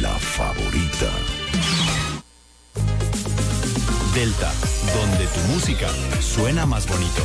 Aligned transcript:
La 0.00 0.18
favorita. 0.18 1.12
Delta, 4.14 4.52
donde 4.94 5.26
tu 5.26 5.40
música 5.52 5.88
suena 6.20 6.64
más 6.66 6.86
bonito. 6.86 7.22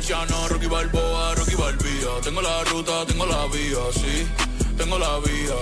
Rocky 0.00 0.66
Balboa, 0.66 1.34
Rocky 1.34 1.54
Balbía. 1.56 2.20
Tengo 2.22 2.40
la 2.40 2.64
ruta, 2.64 3.04
tengo 3.04 3.26
la 3.26 3.46
vía, 3.48 3.76
sí, 3.92 4.26
tengo 4.78 4.98
la 4.98 5.18
vía. 5.18 5.54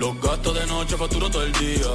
Los 0.00 0.20
gastos 0.20 0.54
de 0.54 0.66
noche 0.66 0.96
facturo 0.96 1.30
todo 1.30 1.44
el 1.44 1.52
día. 1.52 1.86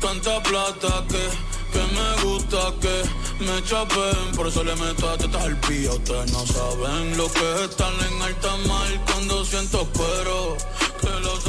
Tanta 0.00 0.42
plata 0.42 1.04
que, 1.06 1.28
que 1.72 1.84
me 1.94 2.22
gusta 2.22 2.74
que 2.80 3.02
me 3.44 3.62
chapen. 3.64 4.34
Por 4.34 4.46
eso 4.46 4.64
le 4.64 4.74
meto 4.76 5.10
a 5.10 5.18
tetas 5.18 5.42
al 5.42 5.60
pía. 5.60 5.92
Ustedes 5.92 6.32
no 6.32 6.46
saben 6.46 7.18
lo 7.18 7.30
que 7.32 7.54
es 7.54 7.60
estar 7.68 7.92
en 7.92 8.22
alta 8.22 8.56
mar 8.66 9.04
cuando 9.06 9.44
siento 9.44 9.86
cuero 9.92 10.56
que 11.02 11.20
los 11.20 11.48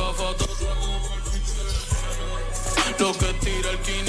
lo 3.00 3.13
que 3.13 3.33
tira 3.39 3.69
el 3.72 3.80
500 3.80 4.03
mil 4.03 4.08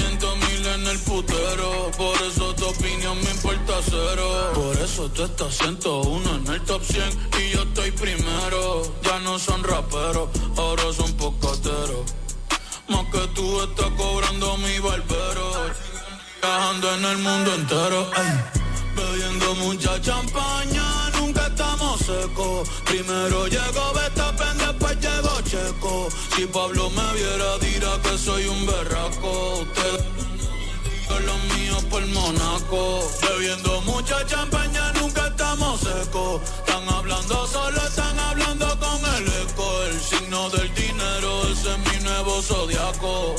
el 0.91 0.99
putero. 0.99 1.91
Por 1.97 2.21
eso 2.21 2.53
tu 2.55 2.65
opinión 2.65 3.17
me 3.23 3.31
importa 3.31 3.73
cero. 3.83 4.51
Por 4.53 4.77
eso 4.77 5.09
tú 5.09 5.23
estás 5.23 5.57
101 5.57 6.35
en 6.35 6.47
el 6.53 6.61
top 6.61 6.83
100 6.83 7.03
y 7.39 7.49
yo 7.53 7.63
estoy 7.63 7.91
primero. 7.91 8.83
Ya 9.03 9.19
no 9.19 9.39
son 9.39 9.63
raperos, 9.63 10.29
ahora 10.57 10.83
son 10.93 11.11
pocateros. 11.13 12.05
Más 12.89 13.05
que 13.11 13.27
tú 13.35 13.61
estás 13.63 13.89
cobrando 13.91 14.57
mi 14.57 14.79
barbero. 14.79 15.47
Viajando 16.41 16.95
en 16.95 17.05
el 17.05 17.17
mundo 17.19 17.55
entero. 17.55 18.09
bebiendo 18.95 19.55
mucha 19.55 20.01
champaña, 20.01 21.09
nunca 21.17 21.47
estamos 21.47 21.99
secos. 22.01 22.69
Primero 22.85 23.47
llegó 23.47 23.93
Betapen, 23.93 24.57
después 24.57 24.97
llegó 24.99 25.41
Checo. 25.41 26.09
Si 26.35 26.45
Pablo 26.47 26.89
me 26.89 27.13
viera, 27.13 27.57
dirá 27.59 27.93
que 28.03 28.17
soy 28.17 28.45
un 28.47 28.65
berraco. 28.65 29.65
Míos 31.71 31.83
por 31.89 32.05
Monaco. 32.07 33.09
Bebiendo 33.21 33.81
mucha 33.81 34.25
champaña, 34.25 34.91
nunca 34.93 35.27
estamos 35.27 35.79
secos. 35.79 36.41
Están 36.59 36.87
hablando 36.89 37.47
solo, 37.47 37.77
están 37.87 38.19
hablando 38.19 38.67
con 38.79 38.99
el 39.15 39.27
eco. 39.27 39.83
El 39.89 39.99
signo 39.99 40.49
del 40.49 40.73
dinero, 40.73 41.43
ese 41.51 41.71
es 41.71 41.79
mi 41.79 42.03
nuevo 42.03 42.41
zodiaco. 42.41 43.35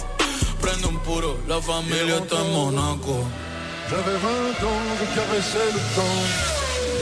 Prende 0.61 0.87
un 0.87 0.99
puro, 1.01 1.39
la 1.47 1.61
familia 1.61 2.17
está 2.17 2.41
en 2.41 2.53
Monaco. 2.53 3.25
J'avais 3.91 4.19
20 4.19 4.65
ans, 4.71 4.85
je 5.01 5.07
caressais 5.17 5.71
le 5.77 5.83
temps 5.97 6.25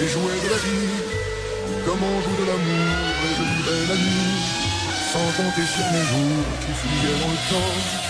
et 0.00 0.08
jouais 0.08 0.40
de 0.44 0.48
la 0.50 0.60
vie 0.64 1.20
comme 1.84 2.02
on 2.02 2.16
joue 2.24 2.36
de 2.42 2.46
l'amour 2.50 3.14
et 3.26 3.32
je 3.36 3.44
vivais 3.52 3.86
la 3.90 3.94
nuit 3.94 4.40
sans 5.12 5.28
compter 5.36 5.66
sur 5.74 5.86
mes 5.92 6.04
jours 6.10 6.44
qui 6.62 6.72
fuyaient 6.80 7.18
dans 7.20 7.30
le 7.30 7.42
temps. 7.50 8.09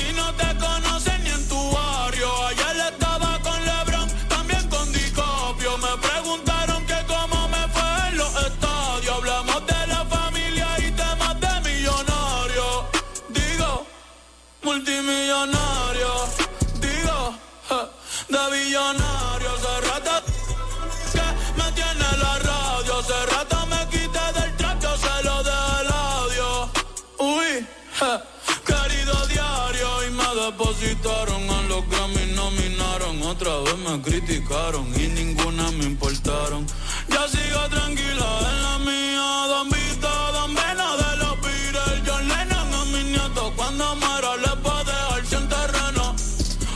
Otra 33.31 33.59
vez 33.59 33.77
me 33.77 34.01
criticaron 34.01 34.85
y 34.93 35.07
ninguna 35.07 35.71
me 35.71 35.85
importaron. 35.85 36.67
Ya 37.07 37.25
sigo 37.29 37.61
tranquila 37.69 38.27
en 38.51 38.61
la 38.61 38.77
mía. 38.79 39.47
Don 39.47 39.69
Vito, 39.69 40.09
Don 40.33 40.53
Vena 40.53 40.97
de 40.97 41.17
los 41.23 41.39
Beatles. 41.39 42.01
John 42.05 42.27
Lennon 42.27 42.73
a 42.73 42.85
mis 42.91 43.05
nietos. 43.05 43.53
Cuando 43.55 43.95
muera 43.95 44.35
les 44.35 44.57
va 44.65 44.79
a 44.79 44.83
dejar 44.83 45.25
sin 45.25 45.47
terreno. 45.47 46.13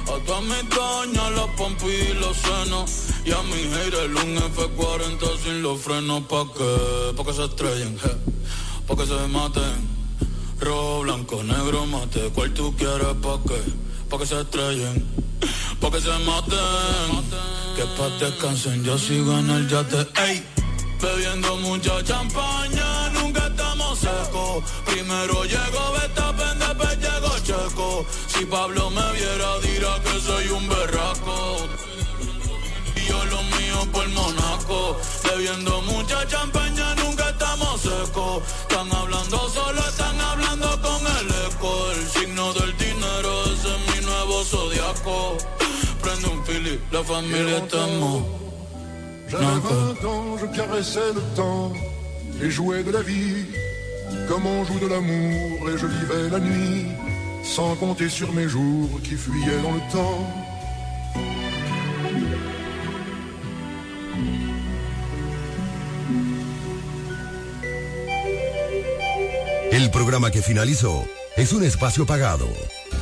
A 0.08 0.26
todas 0.26 0.44
mis 0.44 0.70
doñas, 0.70 1.32
los 1.34 1.50
pompis 1.58 2.10
y 2.10 2.14
los 2.14 2.38
senos. 2.38 2.90
Y 3.26 3.32
a 3.34 3.42
mi 3.44 3.62
haters 3.76 4.24
un 4.24 4.38
F40 4.38 5.38
sin 5.44 5.62
los 5.62 5.82
frenos. 5.82 6.24
¿Pa' 6.24 6.48
qué? 6.58 7.14
Pa' 7.18 7.26
que 7.26 7.34
se 7.34 7.44
estrellen. 7.44 8.00
Pa' 8.88 8.96
que 8.96 9.06
se 9.06 9.28
maten. 9.28 9.76
Rojo, 10.62 11.02
blanco, 11.02 11.44
negro, 11.44 11.86
mate. 11.86 12.32
¿Cuál 12.34 12.54
tú 12.54 12.74
quieres? 12.78 13.14
¿Pa' 13.22 13.42
qué? 13.46 13.62
Pa' 14.10 14.18
que 14.20 14.26
se 14.26 14.40
estrellen. 14.40 15.26
Pa' 15.86 15.92
que 15.92 16.02
se 16.02 16.18
maten. 16.26 17.22
Que 17.76 17.86
pa' 17.96 18.10
descansen, 18.18 18.84
yo 18.84 18.98
sigo 18.98 19.38
en 19.38 19.50
el 19.52 19.70
yate. 19.70 20.02
Ey. 20.26 20.44
Bebiendo 21.00 21.58
mucha 21.58 22.04
champaña, 22.04 23.10
nunca 23.12 23.46
estamos 23.46 24.00
secos. 24.00 24.64
Primero 24.84 25.44
llegó 25.44 25.84
Betapen, 25.94 26.58
después 26.58 26.98
llegó 26.98 27.32
Checo. 27.44 28.06
Si 28.26 28.46
Pablo 28.46 28.90
me 28.90 29.12
viera, 29.12 29.60
dirá 29.62 29.94
que 30.04 30.20
soy 30.22 30.48
un 30.58 30.68
berraco. 30.68 31.68
Y 32.96 33.08
yo 33.08 33.24
lo 33.26 33.44
mío 33.44 33.80
por 33.94 34.08
Monaco. 34.10 34.98
Bebiendo 35.24 35.84
mucha 35.84 36.26
champaña, 36.28 36.96
nunca 36.96 37.30
estamos 37.30 37.82
secos. 37.82 38.42
Están 38.62 38.92
hablando 38.92 39.38
solo, 39.50 39.82
están 39.88 40.20
hablando 40.20 40.82
con 40.82 41.02
el 41.18 41.28
eco. 41.46 41.92
El 41.92 42.08
signo 42.10 42.54
del 42.54 42.76
dinero, 42.76 43.44
ese 43.54 43.70
es 43.76 43.96
mi 43.96 44.04
nuevo 44.04 44.44
zodiaco. 44.44 45.55
Un 46.96 47.02
la 47.02 47.58
está 47.58 47.84
en 47.84 47.88
Monaco. 48.00 48.26
J'avais 49.28 49.44
20 49.44 50.06
ans, 50.08 50.38
je 50.40 50.46
caressais 50.56 51.12
le 51.14 51.22
temps 51.36 51.74
et 52.42 52.50
jouais 52.50 52.84
de 52.84 52.92
la 52.92 53.02
vie 53.02 53.48
comme 54.30 54.46
on 54.46 54.64
joue 54.64 54.80
de 54.80 54.88
l'amour 54.88 55.70
et 55.70 55.78
je 55.78 55.88
vivais 55.88 56.30
la 56.32 56.40
nuit 56.40 56.86
sans 57.44 57.76
compter 57.76 58.08
sur 58.08 58.32
mes 58.32 58.48
jours 58.48 58.90
qui 59.04 59.16
fuyaient 59.16 59.62
dans 59.62 59.74
le 59.74 59.82
temps. 59.92 60.26
El 69.74 69.92
programa 69.92 70.32
que 70.32 70.42
finalizó 70.42 71.04
es 71.36 71.52
un 71.52 71.64
espacio 71.64 72.06
pagado. 72.06 72.48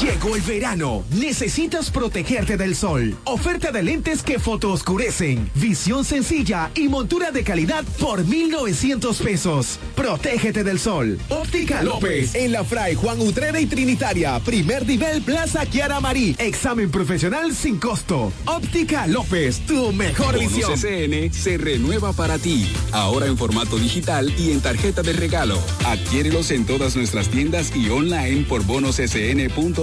Llegó 0.00 0.34
el 0.34 0.42
verano. 0.42 1.04
Necesitas 1.10 1.90
protegerte 1.90 2.56
del 2.56 2.74
sol. 2.74 3.16
Oferta 3.24 3.70
de 3.70 3.82
lentes 3.82 4.22
que 4.22 4.40
fotooscurecen. 4.40 5.48
Visión 5.54 6.04
sencilla 6.04 6.70
y 6.74 6.88
montura 6.88 7.30
de 7.30 7.44
calidad 7.44 7.84
por 8.00 8.24
1,900 8.24 9.18
pesos. 9.18 9.78
Protégete 9.94 10.64
del 10.64 10.80
sol. 10.80 11.18
Óptica 11.28 11.82
López. 11.82 12.34
En 12.34 12.50
la 12.50 12.64
Fray 12.64 12.96
Juan 12.96 13.20
Utrera 13.20 13.60
y 13.60 13.66
Trinitaria. 13.66 14.40
Primer 14.40 14.84
nivel 14.86 15.22
Plaza 15.22 15.64
Kiara 15.64 16.00
Marí. 16.00 16.34
Examen 16.38 16.90
profesional 16.90 17.54
sin 17.54 17.78
costo. 17.78 18.32
Óptica 18.46 19.06
López. 19.06 19.60
Tu 19.66 19.92
mejor 19.92 20.38
visión. 20.38 20.76
SN 20.76 21.32
se 21.32 21.56
renueva 21.56 22.12
para 22.12 22.38
ti. 22.38 22.68
Ahora 22.90 23.26
en 23.26 23.38
formato 23.38 23.78
digital 23.78 24.34
y 24.36 24.50
en 24.50 24.60
tarjeta 24.60 25.02
de 25.02 25.12
regalo. 25.12 25.58
Adquiérelos 25.86 26.50
en 26.50 26.66
todas 26.66 26.96
nuestras 26.96 27.28
tiendas 27.28 27.74
y 27.76 27.88
online 27.90 28.44
por 28.48 28.64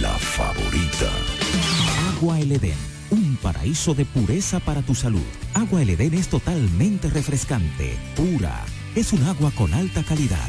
La 0.00 0.14
favorita. 0.14 1.12
Agua 2.16 2.40
El 2.40 2.52
Edén, 2.52 2.78
un 3.10 3.36
paraíso 3.36 3.92
de 3.92 4.06
pureza 4.06 4.60
para 4.60 4.80
tu 4.80 4.94
salud. 4.94 5.20
Agua 5.52 5.82
El 5.82 5.90
Edén 5.90 6.14
es 6.14 6.28
totalmente 6.28 7.10
refrescante, 7.10 7.98
pura. 8.16 8.64
Es 8.94 9.12
un 9.12 9.22
agua 9.24 9.50
con 9.52 9.72
alta 9.72 10.02
calidad, 10.02 10.48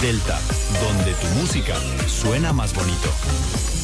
Delta, 0.00 0.38
donde 0.80 1.12
tu 1.14 1.26
música 1.40 1.74
suena 2.06 2.52
más 2.52 2.72
bonito. 2.72 3.77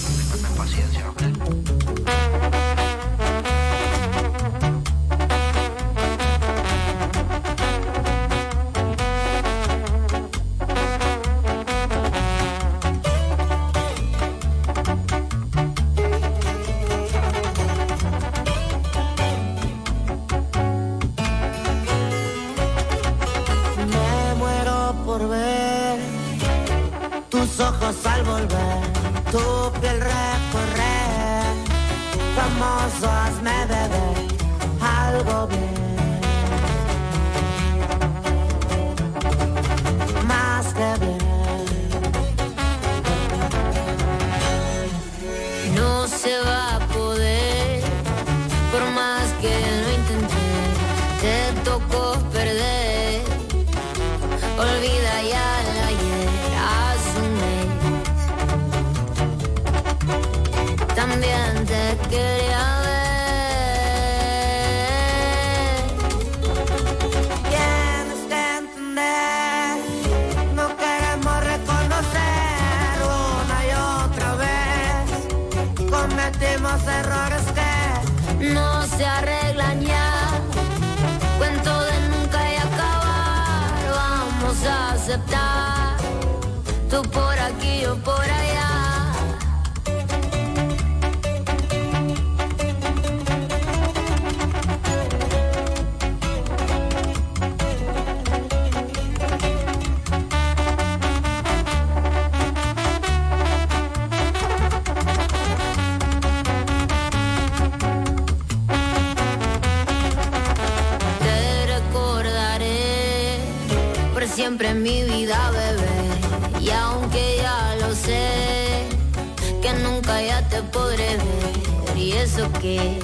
y 122.04 122.12
eso 122.12 122.50
qué. 122.60 122.98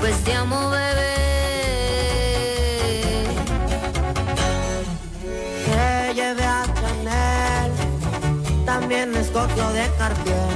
Pues 0.00 0.16
te 0.24 0.32
amo, 0.32 0.70
bebé. 0.70 1.14
Te 5.66 6.14
llevé 6.14 6.44
a 6.44 6.64
Chanel, 6.78 7.72
también 8.64 9.14
escogió 9.14 9.68
de 9.72 9.90
Cartier. 9.98 10.52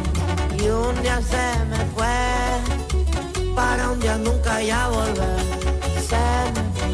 Y 0.59 0.69
un 0.69 1.03
día 1.03 1.21
se 1.33 1.47
me 1.71 1.81
fue, 1.95 2.17
para 3.55 3.91
un 3.91 4.01
día 4.01 4.17
nunca 4.17 4.63
ya 4.63 4.89
volver. 4.89 5.41
Se 6.09 6.25
me 6.55 6.63
fue. 6.77 6.89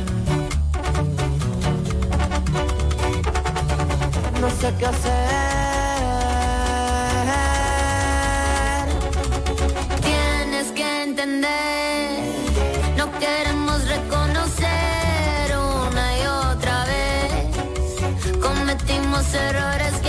No 4.41 4.51
sé 4.51 4.75
qué 4.79 4.87
hacer 4.87 5.72
no 11.25 13.13
queremos 13.21 13.87
reconocer 13.87 15.57
una 15.57 16.19
y 16.19 16.27
otra 16.27 16.85
vez. 16.87 18.39
Cometimos 18.41 19.33
errores 19.33 20.02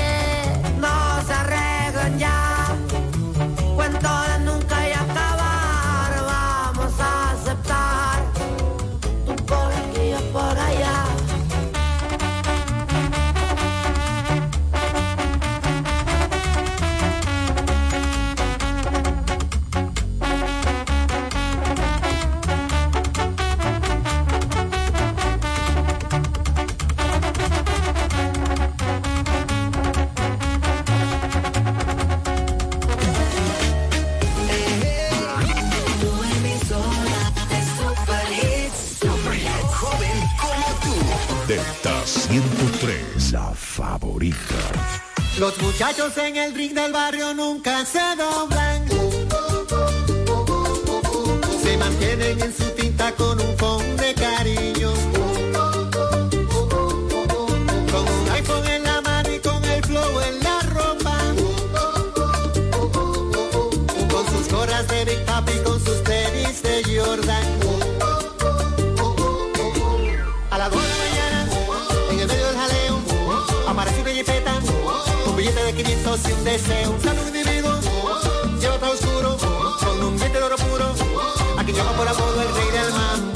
muchachos 45.62 46.18
en 46.20 46.38
el 46.38 46.56
ring 46.56 46.74
del 46.74 46.94
barrio 46.94 47.34
nunca 47.34 47.84
se 47.86 48.00
doblan. 48.16 48.88
Se 51.62 51.78
mantienen 51.78 52.42
en 52.42 52.54
su 52.54 52.64
tinta 52.76 53.12
con 53.12 53.42
un 53.42 53.58
fondo 53.58 54.02
de 54.02 54.14
cariño. 54.14 54.53
Billete 76.13 76.22
de 76.22 76.22
500 76.22 76.29
y 76.29 76.34
un 76.34 76.43
deseo. 76.43 76.91
Un 76.91 77.01
sano 77.01 77.27
individuo, 77.27 77.79
lleva 78.60 78.89
oscuro, 78.89 79.38
con 79.79 80.03
un 80.03 80.17
diente 80.17 80.38
de 80.38 80.43
oro 80.43 80.55
puro, 80.58 80.93
a 81.58 81.63
quien 81.63 81.75
llama 81.75 81.91
por 81.93 82.08
apodo 82.08 82.41
el 82.41 82.55
rey 82.55 82.72
del 82.72 82.91
mambo. 82.93 83.34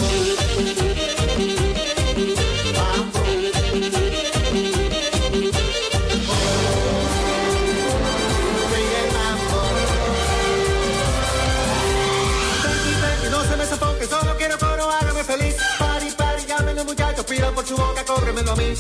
Solo 14.10 14.38
quiero 14.38 14.58
coro, 14.58 14.90
hágame 14.90 15.24
feliz. 15.24 15.56
Pari, 15.78 16.12
pari, 16.12 16.46
llámenle 16.48 16.84
muchachos, 16.86 17.26
pidan 17.26 17.54
por 17.54 17.66
su 17.66 17.76
boca, 17.76 18.06
cóbremelo 18.06 18.52
a 18.52 18.56
mí. 18.56 18.74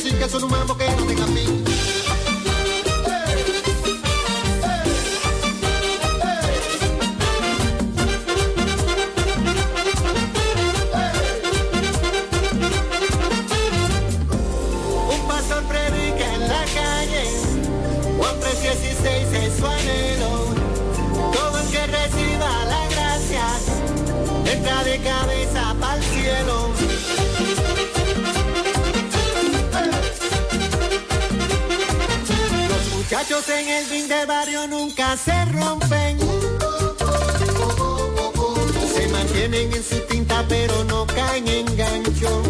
Sin 0.00 0.16
que 0.18 0.28
son 0.28 0.44
un 0.44 0.50
mambo 0.50 0.76
que 0.76 0.86
no 0.86 1.04
tenga 1.06 1.26
fin. 1.26 1.57
de 34.08 34.24
barrio 34.24 34.66
nunca 34.66 35.16
se 35.16 35.44
rompen. 35.46 36.18
Se 38.94 39.08
mantienen 39.08 39.72
en 39.72 39.82
su 39.82 39.98
tinta 40.08 40.44
pero 40.48 40.82
no 40.84 41.06
caen 41.06 41.46
en 41.46 41.76
gancho. 41.76 42.42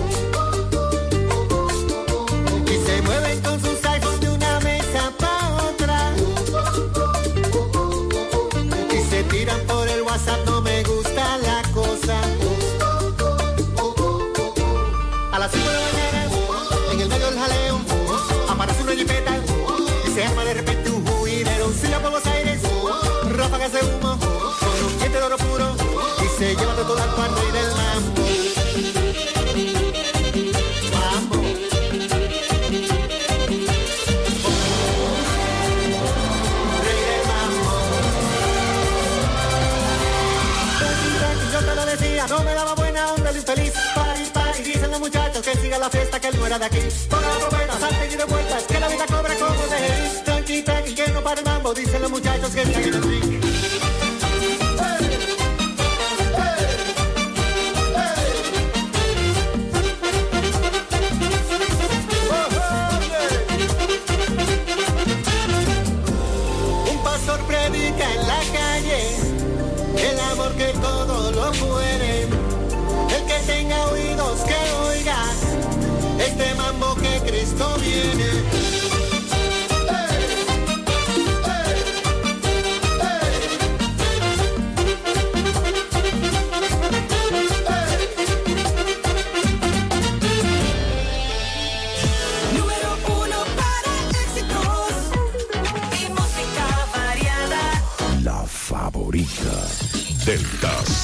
que 45.52 45.58
siga 45.60 45.78
la 45.78 45.88
fiesta, 45.88 46.20
que 46.20 46.28
él 46.28 46.38
no 46.38 46.46
era 46.46 46.58
de 46.58 46.64
aquí. 46.66 46.78
Ponga 47.08 47.28
la 47.28 47.38
trompeta, 47.38 47.78
salte 47.78 48.08
y 48.12 48.30
vueltas, 48.30 48.62
que 48.64 48.80
la 48.80 48.88
vida 48.88 49.06
cobra 49.06 49.34
como 49.34 49.66
de 49.66 49.86
él. 49.86 50.24
Tranqui, 50.24 50.62
tranqui, 50.62 50.94
que 50.94 51.08
no 51.08 51.22
para 51.22 51.40
el 51.40 51.46
mambo, 51.46 51.74
dicen 51.74 52.02
los 52.02 52.10
muchachos 52.10 52.50
que 52.50 52.62
están 52.62 52.82
en 52.82 52.94
el 52.94 53.17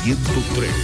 103. 0.04 0.83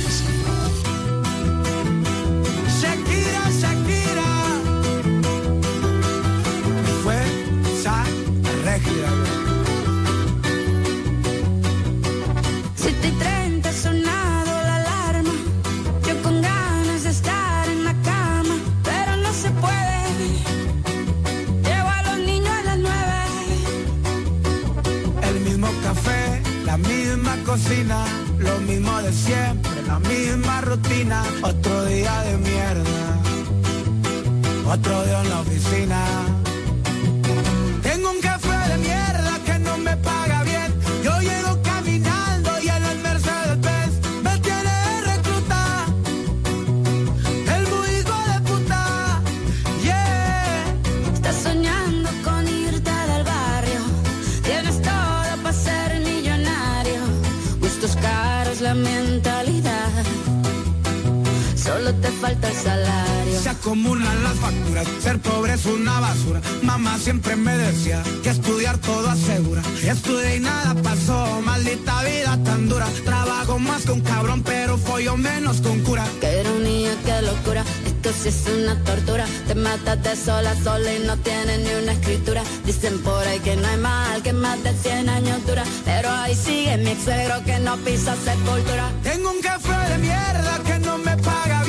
más 73.60 73.84
con 73.86 74.00
cabrón, 74.00 74.42
pero 74.42 74.76
follo 74.76 75.16
menos 75.16 75.60
con 75.60 75.80
cura. 75.80 76.04
Qué 76.20 76.40
ironía, 76.40 76.90
qué 77.04 77.22
locura, 77.22 77.64
esto 77.86 78.10
sí 78.12 78.28
es 78.28 78.44
una 78.46 78.82
tortura. 78.84 79.26
Te 79.46 79.54
matas 79.54 80.02
de 80.02 80.16
sola 80.16 80.54
sola 80.62 80.92
y 80.92 81.00
no 81.00 81.16
tienes 81.18 81.60
ni 81.60 81.72
una 81.82 81.92
escritura. 81.92 82.42
Dicen 82.64 82.98
por 83.02 83.26
ahí 83.26 83.38
que 83.40 83.56
no 83.56 83.66
hay 83.68 83.76
mal, 83.76 84.22
que 84.22 84.32
más 84.32 84.62
de 84.62 84.72
100 84.72 85.08
años 85.08 85.46
dura. 85.46 85.64
Pero 85.84 86.10
ahí 86.10 86.34
sigue 86.34 86.76
mi 86.78 86.90
ex 86.90 87.04
suegro 87.04 87.42
que 87.44 87.58
no 87.58 87.76
pisa 87.78 88.16
sepultura. 88.16 88.90
Tengo 89.02 89.30
un 89.30 89.40
café 89.40 89.90
de 89.92 89.98
mierda 89.98 90.60
que 90.66 90.78
no 90.78 90.98
me 90.98 91.16
paga 91.18 91.59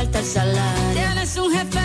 falta 0.00 0.18
el. 0.20 0.94
Tienes 0.94 1.36
un 1.36 1.52
jefe 1.52 1.79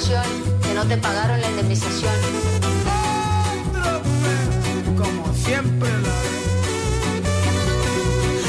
que 0.00 0.74
no 0.74 0.86
te 0.86 0.96
pagaron 0.96 1.38
la 1.42 1.50
indemnización. 1.50 2.14
Como 4.96 5.34
siempre. 5.34 5.90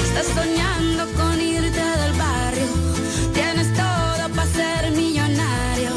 Estás 0.05 0.27
soñando 0.27 1.05
con 1.17 1.41
irte 1.41 1.83
del 1.83 2.13
barrio, 2.13 2.67
tienes 3.33 3.67
todo 3.73 4.29
para 4.33 4.47
ser 4.49 4.91
millonario. 4.91 5.91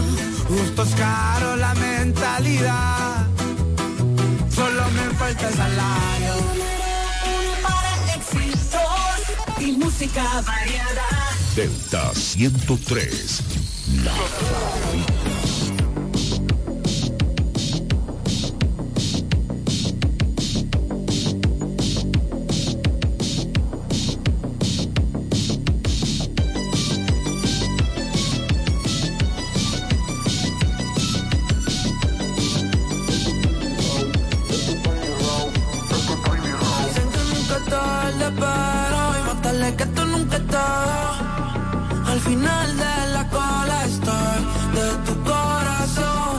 Justo 0.49 0.83
es 0.83 0.95
caro 0.97 1.55
la 1.55 1.73
mentalidad, 1.75 3.27
solo 4.53 4.83
me 4.91 5.15
falta 5.15 5.49
el 5.49 5.55
salario. 5.55 6.35
Para 7.63 8.15
éxitos 8.17 9.61
y 9.61 9.73
música 9.73 10.25
variada. 10.45 11.07
Delta 11.55 12.13
103. 12.13 13.43
Final 42.25 42.77
de 42.77 42.95
la 43.13 43.29
cola 43.29 43.85
estoy 43.85 44.39
de 44.77 44.87
tu 45.07 45.15
corazón. 45.23 46.35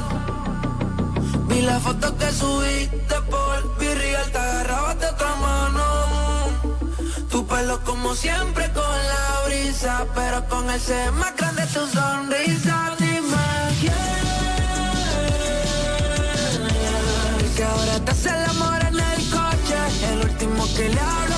Vi 1.48 1.62
la 1.62 1.80
foto 1.80 2.18
que 2.18 2.32
subiste 2.32 3.16
por 3.30 3.78
Virreal, 3.80 4.32
te 4.32 4.38
agarrabas 4.38 4.96
otra 4.96 5.36
mano. 5.48 5.86
Tu 7.30 7.46
pelo 7.46 7.84
como 7.84 8.16
siempre 8.16 8.72
con 8.74 8.98
la 9.14 9.26
brisa, 9.46 10.06
pero 10.16 10.38
con 10.48 10.70
el 10.70 10.80
ser 10.80 11.12
más 11.12 11.36
grande 11.36 11.64
tu 11.68 11.86
sonrisa. 11.98 12.96
Dime 13.00 13.48
quién, 13.82 13.94
que 17.56 17.64
ahora 17.64 17.96
te 18.06 18.12
hace 18.12 18.30
el 18.30 18.44
amor 18.54 18.80
en 18.90 19.00
el 19.12 19.30
coche, 19.38 19.78
el 20.12 20.20
último 20.30 20.62
que 20.76 20.90
le 20.90 21.00
hablo 21.00 21.35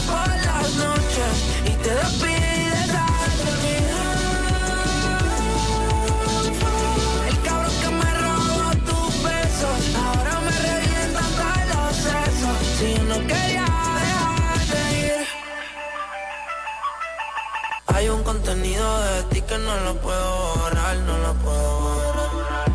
de 18.88 19.24
ti 19.32 19.42
que 19.42 19.58
no 19.58 19.76
lo 19.86 19.96
puedo 19.96 20.56
borrar, 20.56 20.98
no 20.98 21.18
lo 21.18 21.34
puedo 21.36 21.80
borrar. 21.82 22.70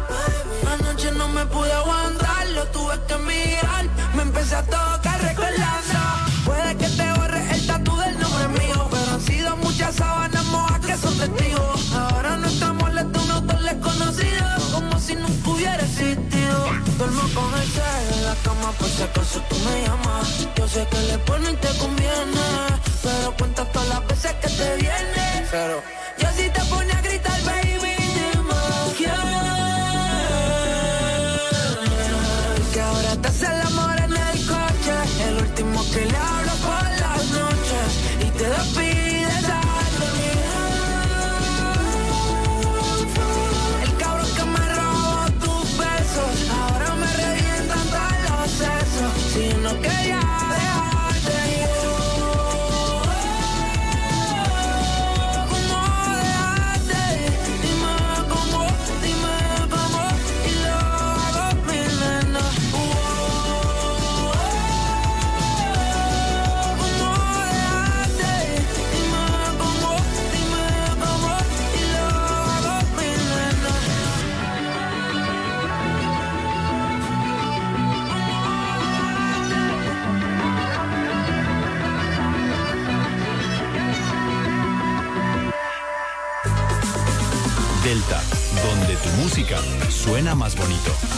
Anoche 0.73 1.11
no 1.13 1.29
me 1.29 1.45
pude 1.47 1.73
aguantar, 1.73 2.49
lo 2.51 2.65
tuve 2.67 2.95
que 3.09 3.17
mirar. 3.19 3.85
Me 4.15 4.23
empecé 4.23 4.57
a 4.57 4.63
tocar 4.63 5.21
recordando. 5.23 6.01
Puede 6.45 6.77
que 6.77 6.89
te 6.89 7.13
borre 7.19 7.41
el 7.55 7.67
tatu 7.67 7.97
del 7.97 8.19
nombre 8.19 8.49
mío, 8.61 8.89
pero 8.91 9.11
han 9.15 9.21
sido 9.21 9.57
muchas 9.57 9.95
sábanas 9.95 10.45
mojas 10.47 10.81
que 10.81 10.97
son 10.97 11.17
testigos. 11.19 11.93
Ahora 11.93 12.37
no 12.37 12.47
estamos 12.47 12.93
les 12.95 13.05
un 13.05 13.31
autor 13.31 13.61
desconocido, 13.63 14.47
como 14.73 14.99
si 15.01 15.15
nunca 15.15 15.51
hubiera 15.51 15.83
existido. 15.83 16.59
Duermo 16.99 17.23
con 17.35 17.61
el 17.61 17.69
cel 17.77 18.07
en 18.15 18.25
la 18.27 18.35
cama 18.45 18.73
por 18.79 18.89
si 18.89 19.03
acaso 19.03 19.41
tú 19.49 19.57
me 19.67 19.83
llamas. 19.83 20.49
Yo 20.57 20.69
sé 20.69 20.87
que 20.91 21.01
le 21.11 21.19
pone 21.19 21.51
y 21.51 21.57
te 21.57 21.69
conviene, 21.79 22.47
pero 23.03 23.35
cuenta 23.39 23.65
todas 23.73 23.89
las 23.89 24.07
veces 24.07 24.33
que 24.35 24.49
te 24.49 24.77
viene. 24.77 25.47
Pero 25.51 26.02
más 90.23 90.55
bonito. 90.55 91.12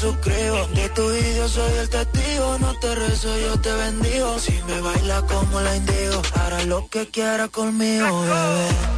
De 0.00 0.88
tu 0.94 1.08
vídeo 1.10 1.48
soy 1.48 1.72
el 1.72 1.88
testigo, 1.88 2.56
no 2.60 2.72
te 2.78 2.94
rezo 2.94 3.36
yo 3.36 3.60
te 3.60 3.72
bendigo. 3.72 4.38
Si 4.38 4.52
me 4.68 4.80
baila 4.80 5.22
como 5.22 5.60
la 5.60 5.74
indigo, 5.74 6.22
hará 6.34 6.62
lo 6.66 6.86
que 6.88 7.08
quiera 7.08 7.48
conmigo, 7.48 8.20
bebé. 8.20 8.97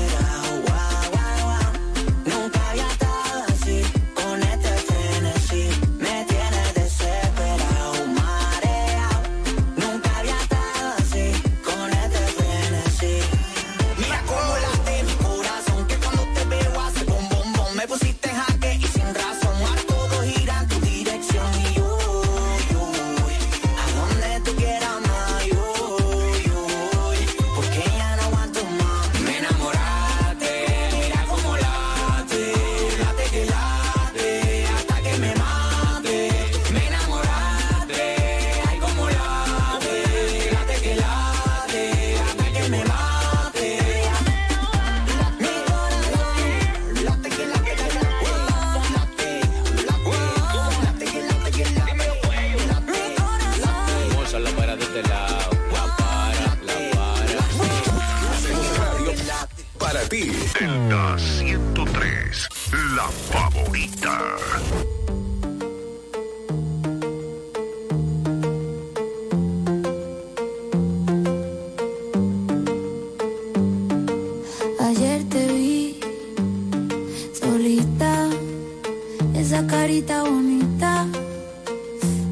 carita 79.81 80.21
bonita, 80.21 81.07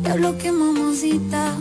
diablo 0.03 0.37
que 0.37 0.51
mamacita. 0.51 1.57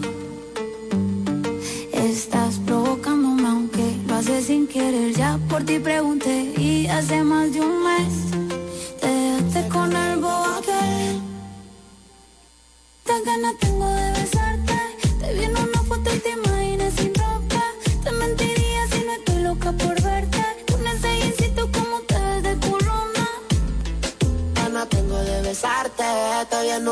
Estás 1.94 2.58
provocándome 2.66 3.48
aunque 3.48 3.96
lo 4.06 4.16
haces 4.16 4.44
sin 4.48 4.66
querer, 4.66 5.14
ya 5.14 5.38
por 5.48 5.64
ti 5.64 5.78
pregunté 5.78 6.52
y 6.58 6.86
hace 6.88 7.22
más 7.24 7.54
de 7.54 7.60
un 7.62 7.76
mes 7.88 8.14
te 9.00 9.08
dejaste 9.08 9.68
con 9.70 9.96
el 9.96 10.16
bobo 10.20 10.48
aquel. 10.58 11.22
Tan 13.04 13.24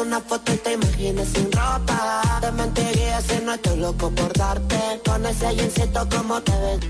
en 0.02 0.09
una 0.09 0.20
foto 0.20 0.52
y 0.52 0.56
te 0.59 0.72
imaginas 0.74 1.28
sin 1.28 1.50
ropa. 1.52 2.22
Te 2.40 2.52
mentiría 2.52 3.20
si 3.20 3.40
no 3.44 3.54
estoy 3.54 3.78
loco 3.78 4.11
por 4.11 4.32
darte, 4.32 5.00
con 5.04 5.24
ese 5.26 5.54
jeansito 5.54 6.09
como 6.09 6.40
te 6.42 6.52
ves. 6.52 6.80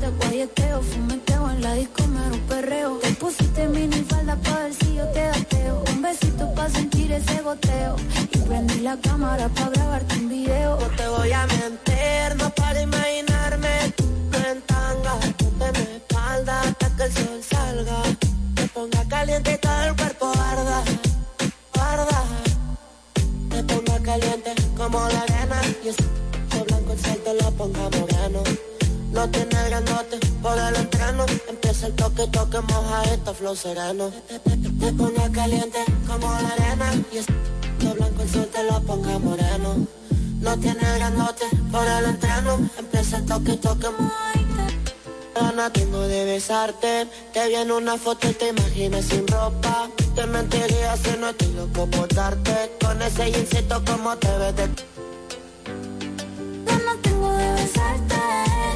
De 0.00 0.10
guayeteo, 0.10 0.82
fumeteo 0.82 1.50
en 1.50 1.62
la 1.62 1.72
disco, 1.74 2.06
mero 2.08 2.36
perreo. 2.48 2.98
Te 2.98 3.12
pusiste 3.12 3.66
mini 3.68 4.04
falda 4.04 4.36
pa' 4.36 4.58
ver 4.58 4.74
si 4.74 4.94
yo 4.94 5.06
te 5.08 5.22
gateo. 5.26 5.84
Un 5.92 6.02
besito 6.02 6.54
pa' 6.54 6.68
sentir 6.68 7.10
ese 7.12 7.40
goteo. 7.40 7.96
Y 8.32 8.38
prendí 8.38 8.80
la 8.80 8.96
cámara 8.98 9.48
pa' 9.48 9.70
grabarte 9.70 10.14
un 10.16 10.28
video. 10.28 10.78
No 10.78 10.88
te 10.88 11.08
voy 11.08 11.32
a 11.32 11.46
mentir, 11.46 12.36
no 12.36 12.50
para 12.50 12.82
imaginarme 12.82 13.92
tú 13.96 14.04
en 14.50 14.60
tanga, 14.62 15.14
No 29.24 29.30
tiene 29.30 29.58
el 29.58 29.70
grandote 29.70 30.18
por 30.42 30.58
el 30.58 30.76
entreno. 30.76 31.24
Empieza 31.48 31.86
el 31.86 31.94
toque, 31.94 32.26
toque, 32.26 32.60
moja 32.60 33.04
esta 33.04 33.32
flow 33.32 33.56
sereno. 33.56 34.10
Te, 34.28 34.38
te, 34.38 35.32
caliente 35.32 35.78
como 36.06 36.26
la 36.26 36.48
arena 36.48 36.92
y 37.10 37.16
es 37.16 37.26
blanco 37.80 38.20
el 38.20 38.28
sol 38.28 38.50
te 38.52 38.64
lo 38.64 38.82
ponga 38.82 39.18
moreno. 39.18 39.86
No 40.42 40.58
tiene 40.58 40.80
el 40.80 40.98
grandote 40.98 41.46
por 41.72 41.86
el 41.86 42.04
entreno. 42.04 42.68
Empieza 42.78 43.16
el 43.16 43.24
toque, 43.24 43.56
toque, 43.56 43.88
Gana 45.34 45.70
tengo 45.70 46.00
de 46.00 46.26
besarte 46.26 47.08
Te 47.32 47.48
vi 47.48 47.54
en 47.54 47.72
una 47.72 47.96
foto 47.96 48.28
y 48.28 48.34
te 48.34 48.50
imaginas 48.50 49.06
sin 49.06 49.26
ropa 49.26 49.88
Te 50.14 50.26
mentiría 50.26 50.96
si 50.96 51.18
no 51.18 51.30
estoy 51.30 51.48
loco 51.54 51.88
por 51.90 52.06
darte 52.14 52.70
Con 52.80 53.02
ese 53.02 53.32
jeansito 53.32 53.82
como 53.84 54.16
te 54.16 54.28
ves 54.38 54.54
de 54.54 54.93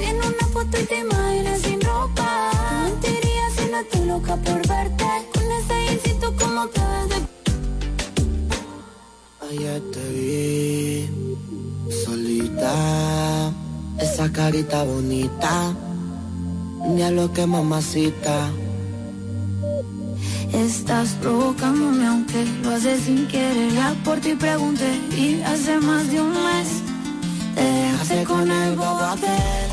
en 0.09 0.17
una 0.17 0.47
foto 0.53 0.81
y 0.81 0.85
te 0.85 0.99
imaginas 1.01 1.61
sin 1.61 1.81
ropa. 1.81 2.51
Te 2.53 3.11
mentiría 3.11 3.45
si 3.57 3.71
no 3.71 3.79
estoy 3.79 4.05
loca 4.07 4.37
por 4.37 4.67
verte. 4.67 5.05
Con 5.33 5.45
ese 5.59 5.75
jeansito 5.87 6.35
como 6.37 6.67
te 6.69 6.81
ves 6.81 7.09
de 7.11 7.17
Ayer 9.51 9.83
te 9.93 10.05
vi 10.13 11.09
solita, 12.05 13.53
esa 13.99 14.31
carita 14.33 14.85
bonita, 14.85 15.75
lo 17.11 17.33
que 17.33 17.47
mamacita. 17.47 18.51
Estás 20.53 21.11
provocándome 21.21 22.07
aunque 22.07 22.45
lo 22.63 22.71
haces 22.71 23.03
sin 23.03 23.29
querer 23.29 23.71
Ya 23.75 23.95
por 24.03 24.19
ti 24.19 24.35
pregunté 24.35 24.91
y 25.17 25.43
hace 25.43 25.79
más 25.79 26.11
de 26.11 26.21
un 26.23 26.31
mes 26.31 26.83
Te 27.59 27.65
dejaste 27.65 28.25
con 28.25 28.49
el 28.51 28.77
bobo 28.77 29.01
aquel. 29.01 29.68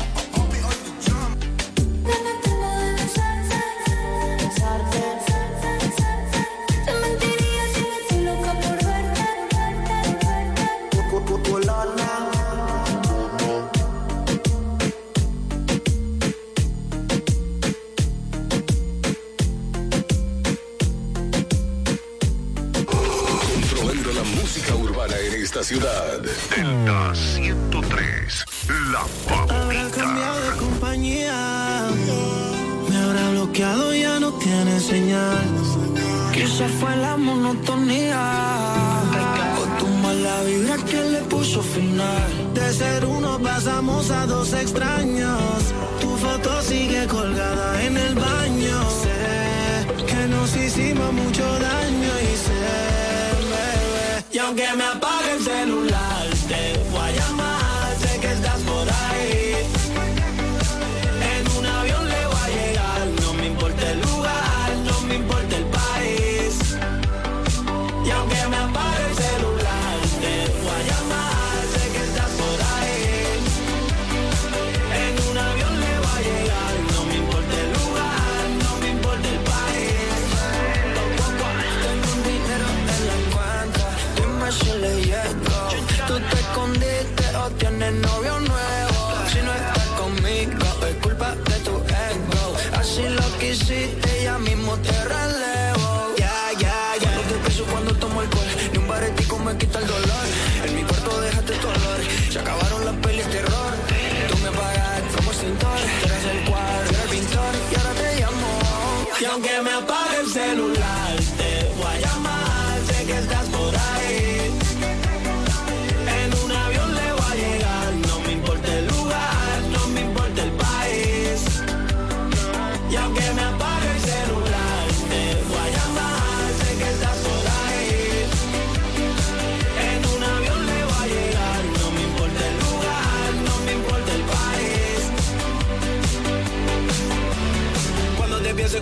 A 44.74 45.15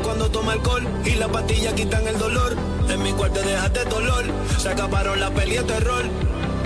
Cuando 0.03 0.29
toma 0.31 0.53
alcohol 0.53 0.87
y 1.05 1.11
las 1.15 1.29
pastillas 1.29 1.73
quitan 1.75 2.07
el 2.07 2.19
dolor. 2.19 2.57
En 2.89 3.03
mi 3.03 3.13
cuarto 3.13 3.41
dejaste 3.41 3.85
dolor. 3.85 4.25
Se 4.59 4.69
acabaron 4.69 5.19
las 5.19 5.31
peli 5.31 5.57
de 5.57 5.63
terror. 5.63 6.05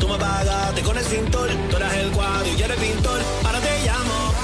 Tú 0.01 0.09
me 0.09 0.17
pagaste 0.19 0.83
con 0.83 0.97
el 0.97 1.05
cintor. 1.05 1.49
Tú 1.71 1.77
eras 1.77 1.95
el 1.95 2.11
cuadro 2.11 2.47
y 2.47 2.57
yo 2.57 2.65
era 2.65 2.75
el 2.75 2.81
pintor. 2.81 3.21
Ahora 3.45 3.61
te 3.61 3.85
llamo. 3.85 4.35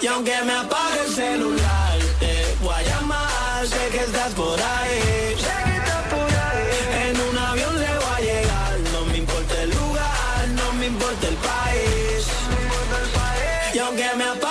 Y 0.00 0.06
aunque 0.06 0.42
me 0.44 0.52
apague 0.52 1.00
el 1.06 1.14
celular, 1.14 1.98
te 2.20 2.56
voy 2.62 2.74
a 2.74 2.82
llamar, 2.82 3.66
sé 3.66 3.88
que 3.90 4.04
estás 4.04 4.32
por 4.34 4.60
ahí. 4.60 5.34
Sé 5.36 5.56
que 5.64 5.80
ahí. 6.46 7.08
En 7.08 7.20
un 7.20 7.38
avión 7.38 7.74
le 7.80 7.86
voy 7.86 8.14
a 8.14 8.20
llegar, 8.20 8.78
no 8.92 9.06
me 9.06 9.18
importa 9.18 9.62
el 9.62 9.70
lugar, 9.70 10.48
no 10.54 10.72
me 10.74 10.86
importa 10.86 11.28
el 11.28 11.36
país. 11.36 12.26
No 12.50 12.56
me 12.56 12.62
importa 12.62 12.96
el 13.02 13.08
país. 13.20 13.74
Y 13.74 13.78
aunque 13.78 14.16
me 14.16 14.24
apague 14.24 14.43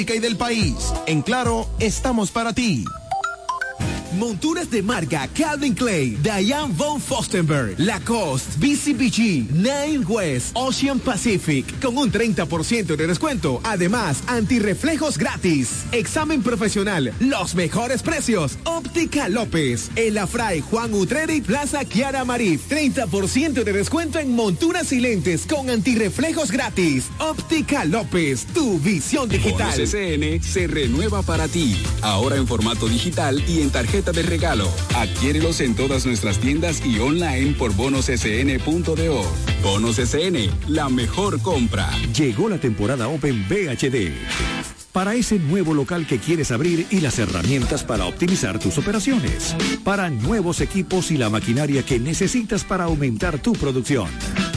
y 0.01 0.19
del 0.19 0.37
país. 0.37 0.93
En 1.05 1.21
Claro, 1.21 1.67
estamos 1.79 2.31
para 2.31 2.53
ti. 2.53 2.83
Monturas 4.21 4.69
de 4.69 4.83
marca 4.83 5.27
Calvin 5.33 5.73
Clay, 5.73 6.15
Diane 6.21 6.71
von 6.77 7.01
Fostenberg, 7.01 7.73
Lacoste, 7.79 8.51
BCBG, 8.59 9.49
Nine 9.51 10.05
West, 10.07 10.51
Ocean 10.53 10.99
Pacific, 10.99 11.65
con 11.81 11.97
un 11.97 12.11
30% 12.11 12.95
de 12.95 13.07
descuento. 13.07 13.59
Además, 13.63 14.21
antirreflejos 14.27 15.17
gratis. 15.17 15.85
Examen 15.91 16.43
profesional, 16.43 17.11
los 17.19 17.55
mejores 17.55 18.03
precios. 18.03 18.59
Óptica 18.63 19.27
López, 19.27 19.89
El 19.95 20.19
Afray, 20.19 20.61
Juan 20.61 20.93
Utreri, 20.93 21.41
Plaza 21.41 21.83
Kiara 21.83 22.23
Marif. 22.23 22.69
30% 22.69 23.63
de 23.63 23.73
descuento 23.73 24.19
en 24.19 24.35
monturas 24.35 24.91
y 24.91 24.99
lentes 24.99 25.47
con 25.47 25.71
antirreflejos 25.71 26.51
gratis. 26.51 27.05
Óptica 27.17 27.85
López, 27.85 28.45
tu 28.53 28.77
visión 28.77 29.27
digital. 29.27 29.73
SN 29.73 30.43
se 30.43 30.67
renueva 30.67 31.23
para 31.23 31.47
ti. 31.47 31.75
Ahora 32.03 32.35
en 32.35 32.45
formato 32.45 32.87
digital 32.87 33.43
y 33.47 33.61
en 33.61 33.71
tarjeta 33.71 34.10
de 34.11 34.23
regalo. 34.23 34.69
Adquiérelos 34.95 35.61
en 35.61 35.75
todas 35.75 36.05
nuestras 36.05 36.39
tiendas 36.39 36.85
y 36.85 36.99
online 36.99 37.55
por 37.57 37.73
bonossn.do. 37.75 39.23
Bonos 39.63 39.95
SN, 39.97 40.49
la 40.67 40.89
mejor 40.89 41.41
compra. 41.41 41.89
Llegó 42.15 42.49
la 42.49 42.57
temporada 42.57 43.07
Open 43.07 43.45
VHD. 43.47 44.11
Para 44.91 45.15
ese 45.15 45.39
nuevo 45.39 45.73
local 45.73 46.05
que 46.05 46.19
quieres 46.19 46.51
abrir 46.51 46.85
y 46.89 46.99
las 46.99 47.17
herramientas 47.17 47.83
para 47.83 48.05
optimizar 48.05 48.59
tus 48.59 48.77
operaciones. 48.77 49.55
Para 49.85 50.09
nuevos 50.09 50.59
equipos 50.59 51.11
y 51.11 51.17
la 51.17 51.29
maquinaria 51.29 51.83
que 51.83 51.97
necesitas 51.97 52.65
para 52.65 52.85
aumentar 52.85 53.39
tu 53.39 53.53
producción. 53.53 54.09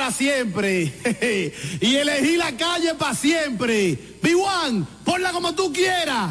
Para 0.00 0.12
siempre. 0.12 0.90
y 1.82 1.94
elegí 1.96 2.36
la 2.38 2.56
calle 2.56 2.94
para 2.94 3.14
siempre. 3.14 3.98
B1, 4.22 4.86
ponla 5.04 5.30
como 5.30 5.54
tú 5.54 5.70
quieras. 5.74 6.30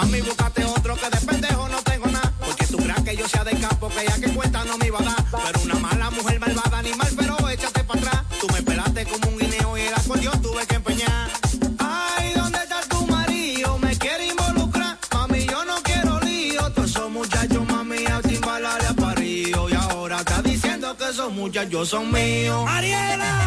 Mami, 0.00 0.20
búscate 0.22 0.64
otro 0.64 0.96
que 0.96 1.10
de 1.10 1.26
pendejo 1.26 1.68
no 1.68 1.82
tengo 1.82 2.06
nada. 2.06 2.32
Porque 2.44 2.66
tú 2.66 2.76
creas 2.78 3.02
que 3.02 3.16
yo 3.16 3.28
sea 3.28 3.44
de 3.44 3.54
campo, 3.58 3.88
que 3.88 4.06
ya 4.06 4.16
que 4.20 4.34
cuenta 4.34 4.64
no 4.64 4.78
me 4.78 4.86
iba 4.86 4.98
a 4.98 5.02
dar. 5.02 5.24
Pero 5.44 5.60
una 5.62 5.74
mala 5.74 6.10
mujer 6.10 6.40
malvada, 6.40 6.78
animal, 6.78 7.08
pero 7.16 7.48
échate 7.48 7.84
para 7.84 8.00
atrás. 8.00 8.24
Tú 8.40 8.46
me 8.52 8.62
pelaste 8.62 9.06
como 9.06 9.28
un 9.28 9.38
guineo 9.38 9.78
y 9.78 9.82
el 9.82 9.94
acordeón 9.94 10.42
tuve 10.42 10.66
que 10.66 10.76
empeñar. 10.76 11.30
Ay, 11.78 12.32
¿dónde 12.34 12.58
está 12.58 12.80
tu 12.88 13.06
marido? 13.06 13.78
Me 13.78 13.96
quiere 13.96 14.26
involucrar. 14.28 14.98
Mami, 15.12 15.46
yo 15.46 15.64
no 15.64 15.76
quiero 15.82 16.20
lío. 16.20 16.70
Todos 16.72 16.90
esos 16.90 17.10
muchachos, 17.10 17.66
mami, 17.66 18.06
a 18.06 18.20
timbalarle 18.22 18.88
a 18.88 18.94
parío. 18.94 19.68
Y 19.68 19.74
ahora 19.74 20.18
está 20.20 20.40
diciendo 20.42 20.96
que 20.96 21.10
esos 21.10 21.32
muchachos 21.32 21.88
son 21.88 22.10
míos. 22.10 22.64
¡Ariela! 22.68 23.39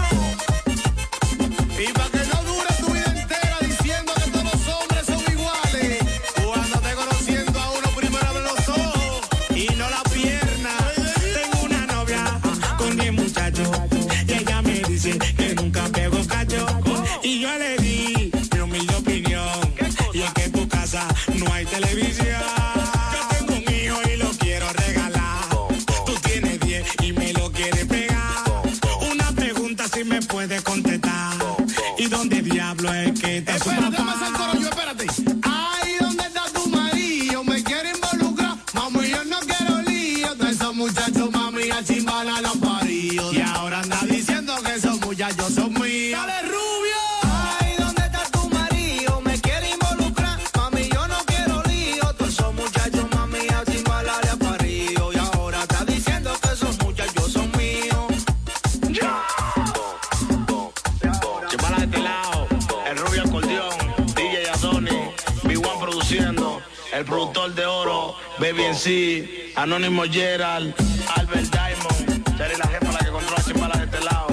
El 66.94 67.06
productor 67.06 67.54
de 67.56 67.66
oro, 67.66 68.16
Baby 68.38 68.64
en 68.64 68.76
sí, 68.76 69.52
Anónimo 69.56 70.04
Gerald, 70.04 70.74
Albert 71.16 71.52
Diamond, 71.52 72.38
Cherry 72.38 72.56
la 72.58 72.68
jefa 72.68 72.92
la 72.92 73.00
que 73.00 73.12
controla 73.12 73.44
Chimbala 73.44 73.78
de 73.78 73.86
este 73.86 74.00
lado. 74.06 74.28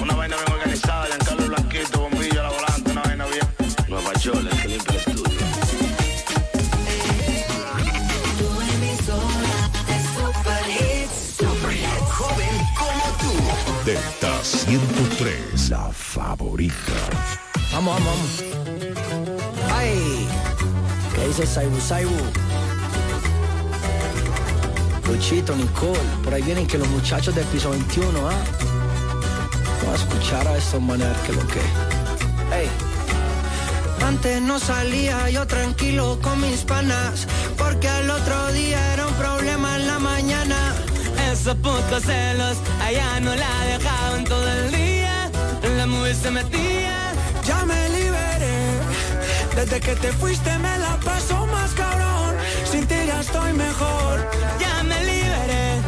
Una 0.00 0.14
vaina 0.14 0.36
bien 0.36 0.52
organizada, 0.52 1.06
Giancarlo 1.06 1.46
Blanquito, 1.48 2.00
bombillo 2.00 2.40
a 2.40 2.42
la 2.44 2.50
volante, 2.50 2.90
una 2.90 3.02
vaina 3.02 3.26
bien. 3.26 3.46
Nueva 3.88 4.12
York, 4.14 4.46
el 4.50 4.62
que 4.62 4.68
limpia 4.68 4.92
el 4.92 4.96
estudio. 4.96 5.22
Joven 12.08 12.56
como 12.78 13.04
tú. 13.18 13.84
Delta 13.84 14.44
103, 14.44 15.70
la 15.70 15.90
favorita. 15.92 16.74
Vamos, 17.72 17.94
vamos, 17.94 18.06
vamos. 18.06 18.92
Ay, 19.72 20.28
¿qué 21.22 21.28
dice 21.28 21.46
Saibu 21.46 21.80
Saibu? 21.80 22.10
Luchito, 25.06 25.54
Nicole, 25.54 25.98
por 26.24 26.34
ahí 26.34 26.42
vienen 26.42 26.66
que 26.66 26.78
los 26.78 26.88
muchachos 26.88 27.34
del 27.34 27.44
piso 27.46 27.70
21, 27.70 28.28
¿ah? 28.28 28.32
Vamos 29.84 30.00
a 30.00 30.04
escuchar 30.04 30.48
a 30.48 30.56
estos 30.56 30.80
maneras 30.80 31.16
que 31.18 31.32
lo 31.32 31.46
que. 31.46 31.60
Ey. 32.58 32.68
Antes 34.04 34.42
no 34.42 34.58
salía 34.58 35.30
yo 35.30 35.46
tranquilo 35.46 36.18
con 36.22 36.40
mis 36.40 36.62
panas, 36.62 37.26
porque 37.56 37.88
al 37.88 38.10
otro 38.10 38.52
día 38.52 38.94
era 38.94 39.06
un 39.06 39.14
problema 39.14 39.76
en 39.76 39.86
la 39.86 39.98
mañana. 39.98 40.74
Esos 41.30 41.54
putos 41.56 42.02
celos, 42.04 42.56
allá 42.80 43.20
no 43.20 43.34
la 43.34 43.64
dejaban 43.66 44.24
todo 44.24 44.48
el 44.48 44.72
día. 44.72 45.30
La 45.76 45.86
movie 45.86 46.14
se 46.14 46.30
metía. 46.30 47.12
Ya 47.44 47.64
me 47.64 47.88
liberé, 47.90 48.56
desde 49.56 49.80
que 49.80 49.94
te 49.96 50.12
fuiste 50.12 50.58
me 50.58 50.81
paso 51.04 51.46
más 51.46 51.70
cabrón. 51.72 52.36
Sin 52.70 52.86
ti 52.86 52.94
ya 53.06 53.20
estoy 53.20 53.52
mejor. 53.52 54.30
Ya 54.58 54.82
me 54.82 54.98
liberé. 55.04 55.80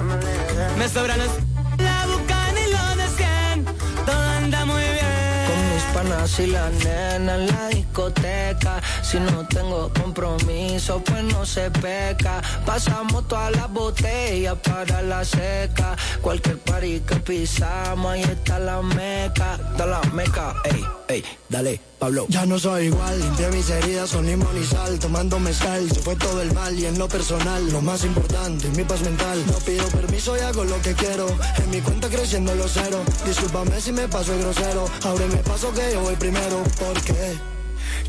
Me 0.78 0.88
sobran 0.88 1.18
los. 1.18 1.30
La 1.78 2.06
bucan 2.06 2.54
y 2.64 2.66
lo 2.76 2.84
de 3.00 3.08
100. 3.16 3.64
Todo 4.06 4.22
anda 4.38 4.64
muy 4.64 4.82
bien. 4.82 5.46
Con 5.48 5.74
mis 5.74 5.84
panas 5.94 6.40
y 6.40 6.46
la 6.46 6.70
nena 6.70 7.34
en 7.36 7.46
la 7.46 7.68
discoteca. 7.68 8.80
Si 9.14 9.20
no 9.20 9.46
tengo 9.46 9.88
compromiso, 10.02 11.00
pues 11.04 11.22
no 11.22 11.46
se 11.46 11.70
peca. 11.70 12.42
Pasamos 12.66 13.28
todas 13.28 13.54
las 13.54 13.72
botellas 13.72 14.56
para 14.56 15.02
la 15.02 15.24
seca. 15.24 15.94
Cualquier 16.20 16.58
party 16.58 16.98
que 16.98 17.14
pisamos, 17.20 18.10
ahí 18.10 18.22
está 18.22 18.58
la 18.58 18.82
meca. 18.82 19.56
Da 19.78 19.86
la 19.86 20.00
meca, 20.12 20.56
ey, 20.64 20.84
ey, 21.06 21.24
dale, 21.48 21.80
Pablo. 21.96 22.26
Ya 22.28 22.44
no 22.44 22.58
soy 22.58 22.86
igual, 22.86 23.20
limpié 23.20 23.50
mis 23.52 23.70
heridas 23.70 24.10
son 24.10 24.26
limón 24.26 24.60
y 24.60 24.64
sal, 24.64 24.98
tomando 24.98 25.38
mezcal, 25.38 25.88
se 25.92 26.00
fue 26.00 26.16
todo 26.16 26.42
el 26.42 26.52
mal 26.52 26.76
y 26.76 26.86
en 26.86 26.98
lo 26.98 27.06
personal, 27.06 27.70
lo 27.70 27.80
más 27.82 28.04
importante, 28.04 28.66
mi 28.70 28.82
paz 28.82 29.00
mental. 29.02 29.40
No 29.46 29.58
pido 29.58 29.86
permiso 29.90 30.36
y 30.36 30.40
hago 30.40 30.64
lo 30.64 30.82
que 30.82 30.92
quiero, 30.94 31.28
en 31.62 31.70
mi 31.70 31.80
cuenta 31.80 32.08
creciendo 32.08 32.52
los 32.56 32.72
cero. 32.72 33.00
Discúlpame 33.24 33.80
si 33.80 33.92
me 33.92 34.08
paso 34.08 34.34
el 34.34 34.40
grosero, 34.40 34.86
ahora 35.04 35.24
me 35.28 35.36
paso 35.36 35.72
que 35.72 35.92
yo 35.92 36.00
voy 36.00 36.16
primero, 36.16 36.64
porque 36.80 37.53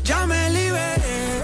Ya 0.06 0.24
me 0.24 0.50
liberé, 0.50 1.42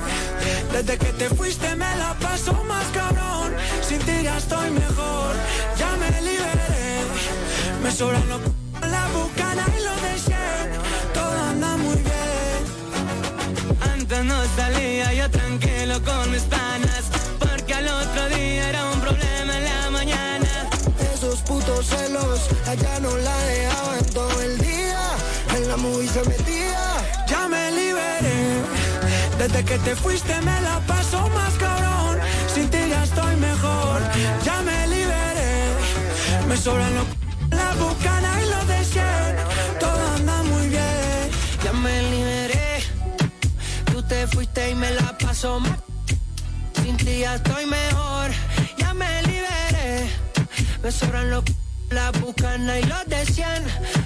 desde 0.70 0.96
que 0.96 1.12
te 1.14 1.28
fuiste 1.30 1.74
me 1.74 1.96
la 1.96 2.14
paso 2.20 2.52
más 2.62 2.86
cabrón. 2.94 3.52
Sin 3.88 3.98
ti 3.98 4.22
ya 4.22 4.38
estoy 4.38 4.70
mejor, 4.70 5.34
ya 5.76 5.90
me 5.96 6.10
liberé. 6.20 7.02
Me 7.82 7.90
sobran 7.90 8.22
los 8.28 8.40
la 8.88 9.08
bucana 9.08 9.66
y 9.76 9.82
lo 9.82 9.94
de 10.06 10.16
100. 10.16 10.36
Todo 11.12 11.42
anda 11.50 11.76
muy 11.76 11.96
bien. 11.96 12.62
Antes 13.94 14.24
no 14.24 14.36
salía 14.56 15.12
yo 15.12 15.28
tranquilo 15.28 16.00
con 16.04 16.30
mis 16.30 16.42
panas. 16.42 17.02
Porque 17.40 17.74
al 17.74 17.88
otro 17.88 18.28
día 18.28 18.68
era 18.68 18.90
un 18.90 19.00
problema 19.00 19.58
en 19.58 19.64
la 19.64 19.90
mañana. 19.90 20.70
esos 21.12 21.40
putos 21.40 21.86
celos, 21.86 22.48
allá 22.68 23.00
no 23.00 23.16
la 23.16 23.36
dejaban 23.38 24.04
todo 24.14 24.40
el 24.40 24.56
día, 24.58 25.00
en 25.56 25.68
la 25.68 25.76
movie 25.76 26.08
se. 26.08 26.41
Desde 29.43 29.64
que 29.64 29.78
te 29.78 29.97
fuiste 29.97 30.40
me 30.43 30.61
la 30.61 30.78
paso 30.86 31.28
más 31.30 31.55
cabrón. 31.55 32.18
Sin 32.55 32.68
ti 32.70 32.78
ya 32.88 33.03
estoy 33.03 33.34
mejor, 33.36 34.01
ya 34.45 34.62
me 34.62 34.86
liberé. 34.86 35.55
Me 36.49 36.57
sobran 36.57 36.95
los 36.95 37.07
la 37.51 37.72
bucana 37.74 38.30
y 38.43 38.51
los 38.51 38.66
de 38.68 38.84
100. 38.84 39.05
Todo 39.80 40.01
anda 40.16 40.43
muy 40.45 40.68
bien. 40.68 41.24
Ya 41.64 41.72
me 41.72 42.03
liberé, 42.11 42.82
tú 43.93 44.03
te 44.03 44.26
fuiste 44.28 44.70
y 44.70 44.74
me 44.76 44.90
la 44.93 45.18
paso 45.18 45.59
más. 45.59 45.78
Sin 46.82 46.97
ti 46.97 47.20
ya 47.20 47.34
estoy 47.34 47.66
mejor, 47.66 48.30
ya 48.78 48.95
me 48.95 49.22
liberé. 49.22 50.09
Me 50.82 50.90
sobran 50.93 51.30
los 51.30 51.45
la 51.90 52.11
bucana 52.12 52.78
y 52.78 52.84
los 52.84 53.05
de 53.07 53.26
100. 53.26 53.47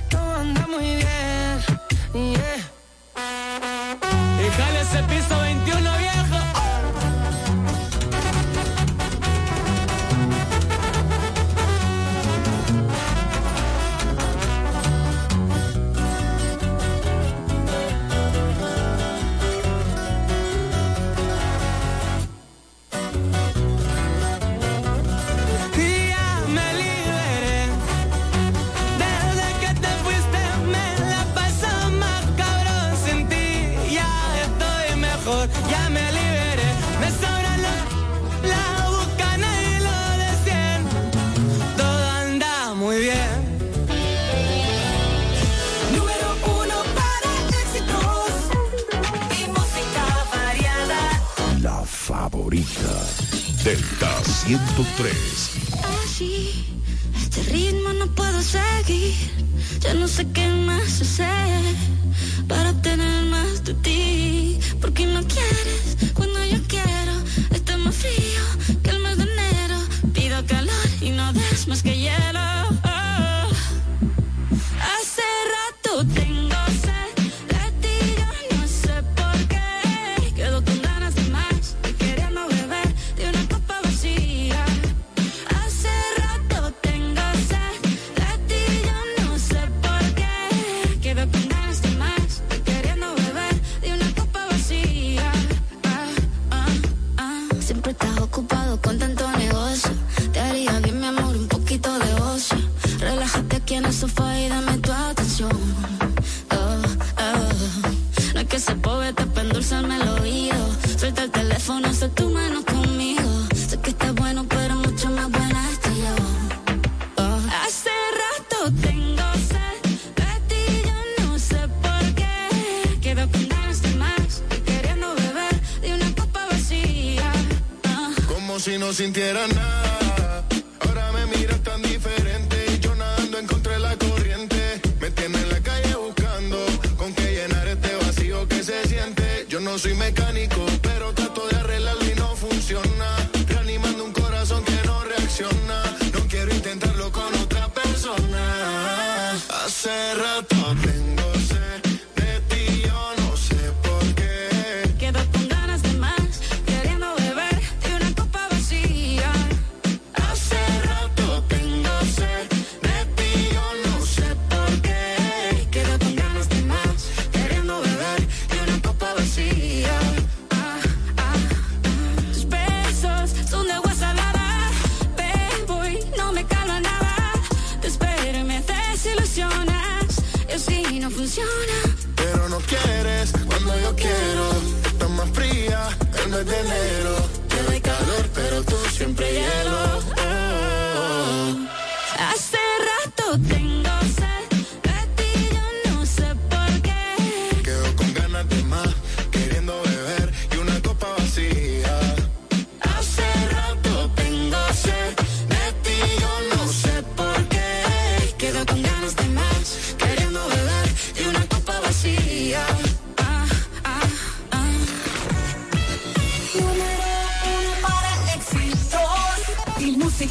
Todo 0.09 0.35
anda 0.35 0.67
muy 0.67 0.97
bien. 0.97 1.37
Yeah. 2.15 2.76
Y 4.47 4.49
jale 4.49 4.81
ese 4.81 5.03
piso 5.03 5.41
21 5.41 5.99
viejo. 5.99 6.56
103. 53.75 55.13
Así, 56.05 56.65
este 57.17 57.43
ritmo 57.51 57.93
no 57.95 58.07
puedo 58.15 58.41
seguir. 58.41 59.13
Ya 59.81 59.93
no 59.95 60.07
sé 60.07 60.25
qué 60.33 60.47
más 60.47 61.01
hacer 61.01 61.75
para 62.47 62.71
obtener 62.71 63.25
más 63.25 63.65
de 63.65 63.75
ti. 63.75 64.61
Porque 64.81 65.05
no 65.07 65.21
quieres 65.27 65.86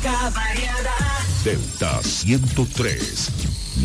música 0.06 0.30
variada. 0.30 0.96
Delta 1.44 2.02
103. 2.04 3.30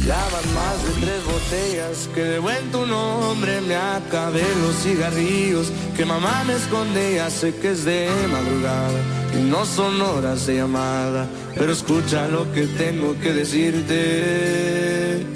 Ya 0.06 0.28
van 0.32 0.54
más 0.54 0.84
de 0.84 0.92
tres 1.00 1.24
botellas 1.24 2.08
que 2.14 2.22
de 2.22 2.38
buen 2.38 2.70
tu 2.70 2.86
nombre 2.86 3.60
me 3.60 3.74
acabé 3.74 4.44
los 4.62 4.76
cigarrillos 4.76 5.72
que 5.96 6.04
mamá 6.04 6.44
me 6.46 6.54
esconde 6.54 7.16
ya 7.16 7.28
sé 7.28 7.54
que 7.56 7.72
es 7.72 7.84
de 7.84 8.08
madrugada 8.30 9.00
y 9.36 9.42
no 9.42 9.66
son 9.66 10.00
horas 10.00 10.46
de 10.46 10.58
llamada 10.58 11.26
pero 11.56 11.72
escucha 11.72 12.28
lo 12.28 12.50
que 12.52 12.66
tengo 12.66 13.18
que 13.18 13.32
decirte 13.32 15.26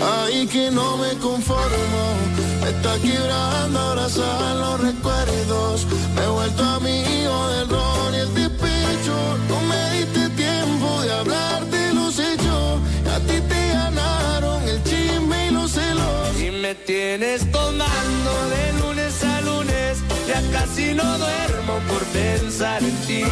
Ay, 0.00 0.46
que 0.46 0.70
no 0.70 0.96
me 0.96 1.12
conformo, 1.18 2.04
me 2.62 2.70
está 2.70 2.98
quebrando 2.98 3.78
abrazar 3.78 4.56
los 4.56 4.80
recuerdos. 4.80 5.86
Me 6.14 6.24
he 6.24 6.28
vuelto 6.28 6.62
amigo 6.64 7.48
del 7.48 7.68
ron 7.68 8.14
y 8.14 8.18
el 8.18 8.28
tienes 16.86 17.50
tomando 17.50 18.48
de 18.50 18.72
lunes 18.80 19.24
a 19.24 19.40
lunes 19.40 19.98
ya 20.28 20.42
casi 20.52 20.92
no 20.94 21.18
duermo 21.18 21.78
por 21.88 22.02
pensar 22.06 22.82
en 22.82 22.96
ti 23.06 23.22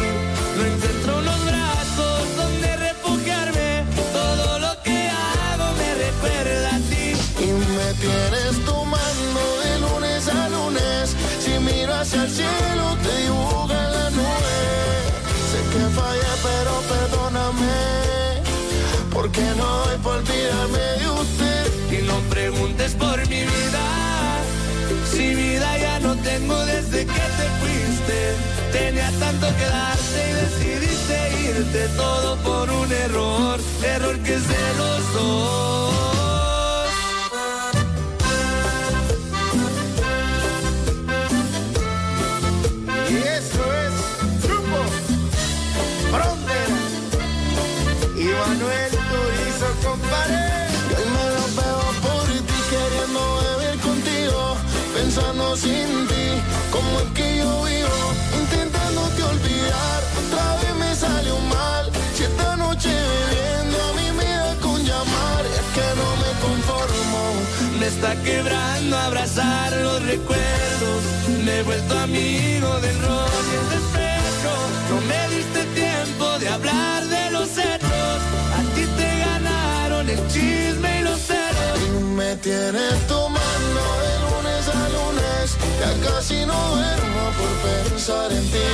no 0.57 0.65
encuentro 0.65 1.21
los 1.21 1.45
brazos 1.45 2.35
donde 2.35 2.77
refugiarme 2.77 3.85
todo 4.11 4.59
lo 4.59 4.81
que 4.81 5.07
hago 5.09 5.65
me 5.77 5.95
recuerda 6.05 6.75
a 6.75 6.79
ti 6.89 7.13
Y 7.39 7.47
me 7.47 7.93
tienes 8.01 8.65
tomando 8.65 9.41
de 9.63 9.79
lunes 9.79 10.27
a 10.29 10.49
lunes. 10.49 11.15
Si 11.43 11.51
miro 11.59 11.93
hacia 11.93 12.23
el 12.23 12.29
cielo, 12.29 12.97
te 13.03 13.17
dibuja 13.23 13.81
la 13.95 14.09
nube. 14.11 14.57
Sé 15.49 15.59
que 15.71 15.83
fallé, 15.97 16.31
pero 16.47 16.73
perdóname. 16.93 17.75
Porque 19.11 19.41
no 19.57 19.83
hay 19.85 19.97
por 19.97 20.17
olvidarme 20.17 20.85
de 20.99 21.09
usted. 21.09 21.62
No 22.03 22.19
preguntes 22.29 22.93
por 22.95 23.17
mi 23.27 23.41
vida. 23.41 23.85
Si 25.11 25.35
vida 25.35 25.77
ya 25.77 25.99
no 25.99 26.15
tengo 26.17 26.57
desde 26.65 27.05
que 27.05 27.25
te 27.37 27.47
fuiste. 27.59 28.17
Tenía 28.71 29.11
tanto 29.19 29.47
que 29.57 29.65
darte 29.65 30.19
y 30.29 30.33
decidiste 30.43 31.15
irte. 31.49 31.87
Todo 31.95 32.37
por 32.37 32.69
un 32.69 32.91
error 32.91 33.59
error 33.83 34.17
que 34.19 34.33
es 34.33 34.47
de 34.47 34.73
los 34.77 35.13
dos 35.13 36.22
pensando 55.53 55.55
sin 55.55 56.07
ti, 56.07 56.41
como 56.71 56.99
es 56.99 57.09
que 57.13 57.37
yo 57.37 57.63
vivo, 57.63 58.13
intentándote 58.41 59.23
olvidar. 59.23 60.03
Otra 60.25 60.55
vez 60.61 60.75
me 60.75 60.95
salió 60.95 61.37
mal, 61.39 61.91
si 62.15 62.23
esta 62.23 62.55
noche 62.57 62.89
bebiendo 62.89 63.83
a 63.83 63.93
mí 63.93 64.11
me 64.17 64.25
da 64.25 64.55
con 64.61 64.83
llamar, 64.83 65.45
es 65.45 65.67
que 65.75 65.87
no 65.99 66.09
me 66.21 66.31
conformo. 66.41 67.23
me 67.79 67.87
está 67.87 68.15
quebrando 68.23 68.97
abrazar 68.97 69.73
los 69.73 70.01
recuerdos 70.03 71.01
me 71.43 71.59
he 71.59 71.63
vuelto 71.63 71.99
amigo 71.99 72.69
del 72.79 72.97
rock 73.01 73.43
y 73.51 73.55
el 73.61 73.67
despecho 73.75 74.53
no 74.89 75.01
me 75.09 75.35
diste 75.35 75.61
tiempo 75.81 76.39
de 76.39 76.47
hablar 76.47 77.03
de 77.05 77.31
los 77.31 77.49
hechos 77.57 78.17
a 78.57 78.61
ti 78.75 78.85
te 78.99 79.19
ganaron 79.25 80.09
el 80.09 80.27
chisme 80.27 80.99
y 80.99 81.03
los 81.03 81.19
celos 81.19 81.79
Me 82.15 82.35
tienes 82.37 83.07
tomando 83.07 84.22
lunes 84.63 84.69
a 84.69 84.89
lunes, 84.89 85.57
ya 85.79 86.09
casi 86.09 86.45
no 86.45 86.53
duermo 86.53 87.23
por 87.37 87.51
pensar 87.69 88.31
en 88.31 88.43
ti. 88.51 88.69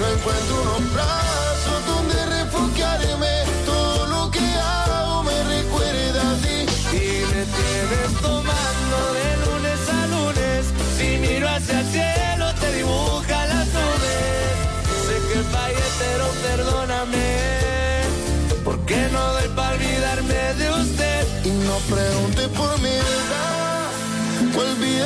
No 0.00 0.08
encuentro 0.08 0.62
unos 0.62 0.92
brazos 0.94 1.86
donde 1.86 2.26
refugiarme, 2.26 3.44
todo 3.66 4.06
lo 4.06 4.30
que 4.30 4.40
hago 4.40 5.22
me 5.24 5.42
recuerda 5.44 6.22
a 6.30 6.34
ti. 6.36 6.66
Y 6.96 7.24
me 7.32 7.44
tienes 7.44 8.10
tomando 8.22 8.98
de 9.18 9.28
lunes 9.44 9.80
a 9.88 10.06
lunes, 10.06 10.66
si 10.96 11.18
miro 11.18 11.48
hacia 11.48 11.80
el 11.80 11.86
cielo 11.86 12.54
te 12.60 12.72
dibuja 12.76 13.46
las 13.46 13.66
nubes. 13.68 14.54
Sé 15.06 15.16
que 15.28 15.42
fallé, 15.52 15.86
pero 15.98 16.26
perdóname, 16.46 18.00
porque 18.64 19.08
no 19.12 19.32
doy 19.34 19.48
para 19.54 19.74
olvidarme 19.74 20.54
de 20.54 20.70
usted. 20.70 21.26
Y 21.44 21.50
no 21.50 21.76
pregunte 21.94 22.48
por 22.48 22.78
mi 22.80 22.88
edad 22.88 23.67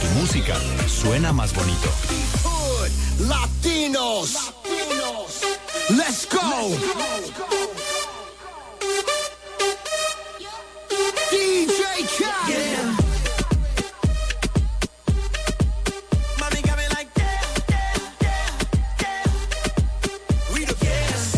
tu 0.00 0.06
música 0.18 0.56
suena 0.88 1.32
más 1.32 1.52
bonito. 1.54 1.88
Latinos. 3.28 4.34
Latinos. 4.34 5.40
Let's 5.90 6.26
go. 6.26 6.40
Let's 6.40 7.30
go. 7.38 7.46
DJ 11.30 11.82
Khaled. 12.16 12.48
Yeah. 12.48 13.10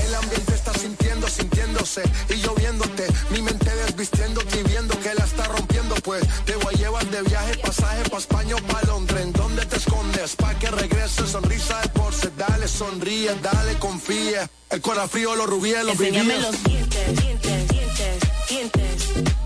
El 0.07 0.15
ambiente 0.15 0.55
está 0.55 0.73
sintiendo, 0.75 1.29
sintiéndose 1.29 2.03
y 2.29 2.39
yo 2.41 2.55
viéndote, 2.55 3.07
mi 3.31 3.43
mente 3.43 3.75
desvistiéndote 3.75 4.63
después. 6.03 6.25
Te 6.45 6.57
voy 6.57 6.75
a 6.75 6.79
llevar 6.79 7.07
de 7.07 7.23
viaje, 7.23 7.59
pasaje 7.59 8.09
pa' 8.11 8.19
España 8.19 8.57
o 8.57 8.59
pa' 8.59 8.83
Londres. 8.87 9.23
¿En 9.23 9.33
dónde 9.33 9.65
te 9.67 9.77
escondes? 9.77 10.37
Pa' 10.37 10.55
que 10.59 10.71
regrese, 10.71 11.27
sonrisa 11.27 11.81
de 11.81 11.89
porce. 11.91 12.31
Dale, 12.37 12.69
sonríe, 12.69 13.35
dale, 13.43 13.79
confía. 13.79 14.49
El 14.71 14.81
corazón 14.81 15.11
frío, 15.11 15.37
los 15.37 15.47
rubíes, 15.47 15.85
los 15.85 16.01
Enséñame 16.01 16.39
los 16.39 16.65
dientes, 16.65 17.21
dientes, 17.21 17.69
dientes, 17.69 18.21
dientes 18.49 19.42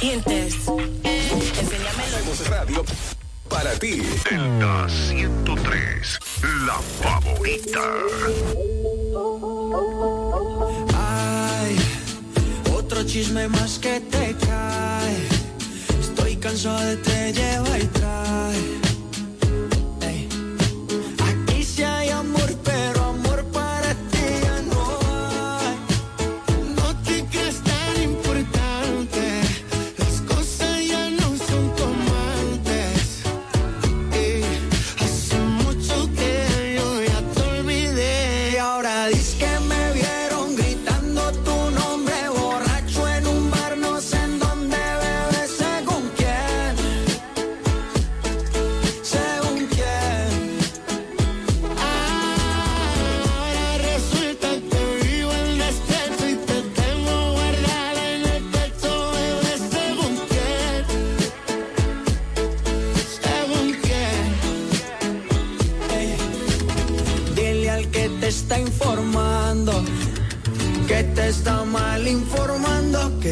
dientes, 0.00 0.66
dientes. 0.66 1.58
Enséñamelo. 1.58 2.12
Radio 2.48 2.84
para 3.48 3.72
ti. 3.78 4.02
Delta 4.28 4.88
103, 4.88 6.18
la 6.66 6.78
favorita. 7.02 7.80
Ay, 10.94 11.76
otro 12.74 13.04
chisme 13.04 13.48
más 13.48 13.78
que 13.78 14.00
te 14.00 14.34
cae. 14.46 15.28
Estoy 16.00 16.36
cansado 16.36 16.80
de 16.80 16.96
te 16.96 17.32
lleva 17.32 17.78
y 17.78 17.86
trae 17.88 18.81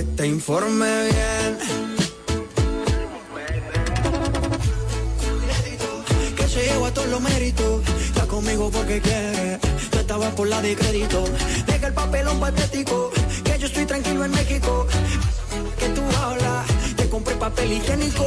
te 0.02 0.26
informe 0.26 1.04
bien. 1.04 1.58
Que 6.36 6.48
se 6.48 6.62
lleva 6.64 6.92
todos 6.92 7.08
los 7.08 7.20
méritos, 7.20 7.82
está 8.04 8.26
conmigo 8.26 8.70
porque 8.70 9.00
quiere. 9.00 9.58
Yo 9.92 10.00
estaba 10.00 10.30
por 10.30 10.48
la 10.48 10.62
de 10.62 10.76
crédito, 10.76 11.24
deja 11.66 11.86
el 11.86 11.94
papelón 11.94 12.40
patético, 12.40 13.10
que 13.44 13.58
yo 13.58 13.66
estoy 13.66 13.86
tranquilo 13.86 14.24
en 14.24 14.30
México. 14.32 14.86
Que 15.78 15.88
tú 15.88 16.02
hablas, 16.18 16.66
te 16.96 17.08
compré 17.08 17.34
papel 17.36 17.72
higiénico 17.72 18.24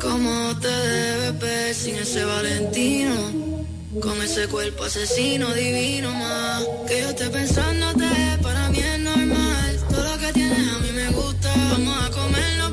cómo 0.00 0.58
te 0.60 0.68
debes 0.68 1.38
ver 1.38 1.74
sin 1.74 1.96
ese 1.96 2.24
Valentino. 2.24 3.14
Con 4.00 4.20
ese 4.22 4.48
cuerpo 4.48 4.84
asesino 4.84 5.52
divino 5.54 6.12
más. 6.12 6.64
Que 6.88 7.00
yo 7.02 7.10
esté 7.10 7.30
pensándote, 7.30 8.08
para 8.42 8.68
mí 8.70 8.78
es 8.78 8.98
normal. 9.00 9.78
Todo 9.88 10.02
lo 10.02 10.18
que 10.18 10.32
tienes 10.32 10.68
a 10.74 10.78
mí 10.80 10.90
me 10.92 11.08
gusta. 11.10 11.54
Vamos 11.72 12.04
a 12.04 12.10
comernos, 12.10 12.63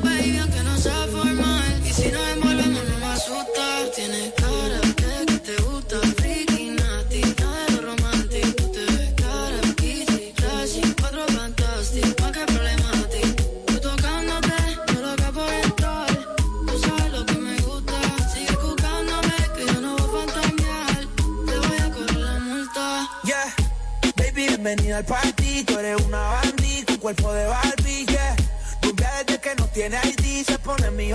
cuerpo 27.14 27.32
de 27.34 27.46
Barbie, 27.46 28.06
yeah. 28.06 28.36
Rubia 28.82 29.10
desde 29.18 29.40
que 29.40 29.54
no 29.56 29.66
tiene 29.68 29.98
ID, 30.04 30.46
se 30.46 30.58
pone 30.58 30.90
mi 30.92 31.10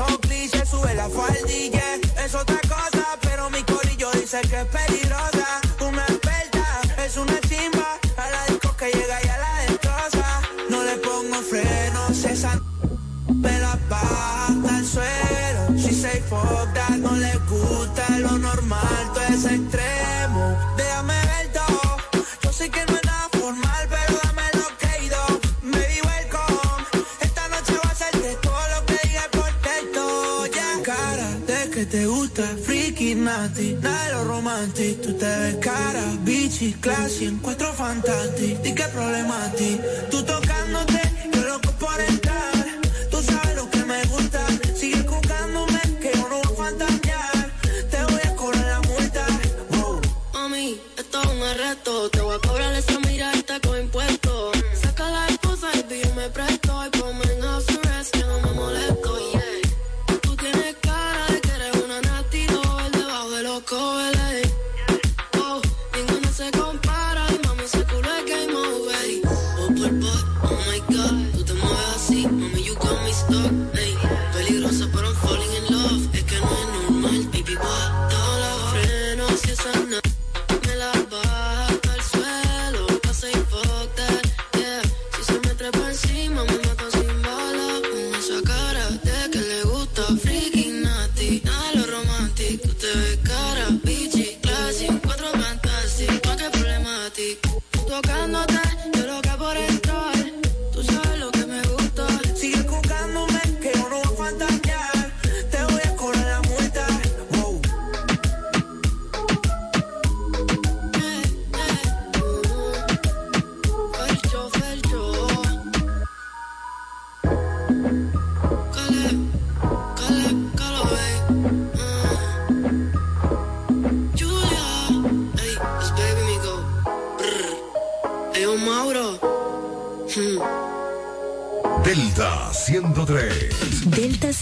se 0.48 0.66
sube 0.66 0.94
la 0.94 1.10
faldilla. 1.10 1.84
Es 2.24 2.36
otra 2.36 2.60
cosa, 2.62 3.18
pero 3.22 3.50
mi 3.50 3.64
corillo 3.64 4.12
dice 4.12 4.42
que 4.42 4.62
es 4.62 4.66
peligrosa. 4.66 5.62
Una 5.82 6.04
experta, 6.04 6.66
es 7.04 7.18
una 7.18 7.40
chimba. 7.42 7.98
A 8.18 8.30
la 8.30 8.46
disco 8.48 8.76
que 8.78 8.92
llega 8.92 9.18
y 9.24 9.28
a 9.28 9.38
la 9.38 9.54
destroza. 9.68 10.42
No 10.70 10.84
le 10.84 10.98
pongo 10.98 11.42
frenos, 11.42 12.24
esa 12.26 12.62
me 13.34 13.60
la 13.60 13.78
baja 13.90 14.48
al 14.48 14.86
suelo. 14.86 15.80
Say 15.80 16.22
fuck 16.30 16.74
that, 16.76 16.98
no 16.98 17.12
le 17.16 17.34
gusta 17.50 18.08
lo 18.20 18.38
normal, 18.38 19.12
todo 19.14 19.24
es 19.24 19.46
extremo. 19.46 20.58
Déjame 20.78 21.17
Tú 34.78 35.12
te 35.14 35.26
ves 35.26 35.56
cara, 35.56 36.04
bichi, 36.22 36.72
classy, 36.74 37.26
encuentro 37.26 37.74
fantastic. 37.74 38.64
¿Y 38.64 38.76
qué 38.76 38.84
problema 38.94 39.46
a 39.46 39.52
ti? 39.54 39.82
Tú 40.12 40.22
tocándote, 40.24 41.02
yo 41.34 41.42
loco 41.46 41.72
por 41.80 42.00
entrar. 42.00 42.54
Tú 43.10 43.18
sabes 43.24 43.56
lo 43.56 43.68
que 43.72 43.84
me 43.86 44.04
gusta. 44.04 44.46
Sigue 44.76 45.04
jugándome, 45.04 45.82
que 46.00 46.12
yo 46.14 46.30
no 46.30 46.40
voy 46.44 46.54
a 46.54 46.56
fantasear. 46.56 47.52
Te 47.90 48.04
voy 48.04 48.22
a 48.24 48.36
cobrar 48.36 48.66
la 48.68 48.82
multa. 48.82 49.26
Wow. 49.72 50.00
Mami, 50.34 50.80
esto 50.96 51.24
es 51.24 51.28
un 51.28 51.42
arresto. 51.42 52.10
Te 52.12 52.22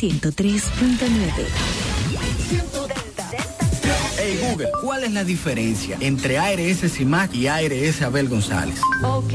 103.9. 0.10 1.32
Hey 4.18 4.39
Google, 4.49 4.70
¿cuál 4.82 5.03
es 5.03 5.12
la 5.12 5.24
diferencia 5.24 5.97
entre 5.99 6.38
ARS 6.38 6.91
CIMAC 6.91 7.34
y 7.34 7.47
ARS 7.47 8.01
Abel 8.01 8.30
González? 8.30 8.80
Ok, 9.03 9.34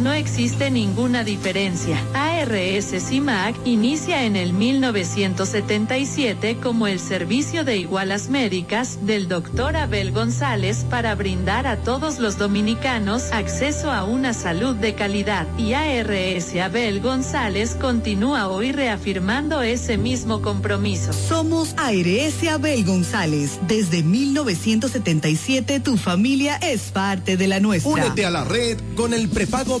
no 0.00 0.12
existe 0.12 0.70
ninguna 0.70 1.24
diferencia. 1.24 2.00
ARS 2.14 2.94
CIMAC 3.08 3.56
inicia 3.64 4.24
en 4.24 4.36
el 4.36 4.52
1977 4.52 6.58
como 6.62 6.86
el 6.86 7.00
servicio 7.00 7.64
de 7.64 7.78
igualas 7.78 8.28
médicas 8.28 9.06
del 9.06 9.28
doctor 9.28 9.76
Abel 9.76 10.12
González 10.12 10.84
para 10.88 11.14
brindar 11.14 11.66
a 11.66 11.76
todos 11.76 12.18
los 12.18 12.38
dominicanos 12.38 13.32
acceso 13.32 13.90
a 13.90 14.04
una 14.04 14.34
salud 14.34 14.76
de 14.76 14.94
calidad. 14.94 15.46
Y 15.58 15.74
ARS 15.74 16.54
Abel 16.56 17.00
González 17.00 17.76
continúa 17.80 18.48
hoy 18.48 18.72
reafirmando 18.72 19.62
ese 19.62 19.98
mismo 19.98 20.42
compromiso. 20.42 21.12
Somos 21.12 21.74
ARS 21.76 22.48
Abel 22.48 22.84
González 22.84 23.58
desde 23.66 24.02
1977. 24.02 24.64
1977 24.64 25.80
tu 25.80 25.96
familia 25.96 26.56
es 26.56 26.90
parte 26.90 27.36
de 27.36 27.48
la 27.48 27.60
nuestra. 27.60 27.90
Únete 27.90 28.26
a 28.26 28.30
la 28.30 28.44
red 28.44 28.78
con 28.94 29.14
el 29.14 29.28
prepago 29.28 29.80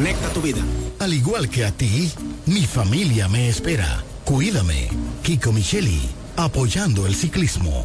conecta 0.00 0.30
tu 0.30 0.40
vida. 0.40 0.62
Al 0.98 1.12
igual 1.12 1.50
que 1.50 1.66
a 1.66 1.72
ti, 1.72 2.10
mi 2.46 2.64
familia 2.64 3.28
me 3.28 3.50
espera. 3.50 4.02
Cuídame. 4.24 4.88
Kiko 5.22 5.52
Micheli, 5.52 6.00
apoyando 6.36 7.06
el 7.06 7.14
ciclismo. 7.14 7.84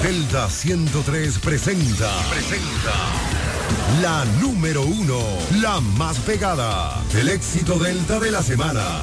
Delta 0.00 0.48
103 0.48 1.38
presenta. 1.40 2.12
Presenta. 2.30 2.94
La 4.00 4.24
número 4.40 4.82
uno. 4.84 5.18
La 5.60 5.80
más 5.80 6.16
pegada. 6.18 7.02
El 7.12 7.28
éxito 7.28 7.76
Delta 7.80 8.20
de 8.20 8.30
la 8.30 8.42
semana. 8.44 9.02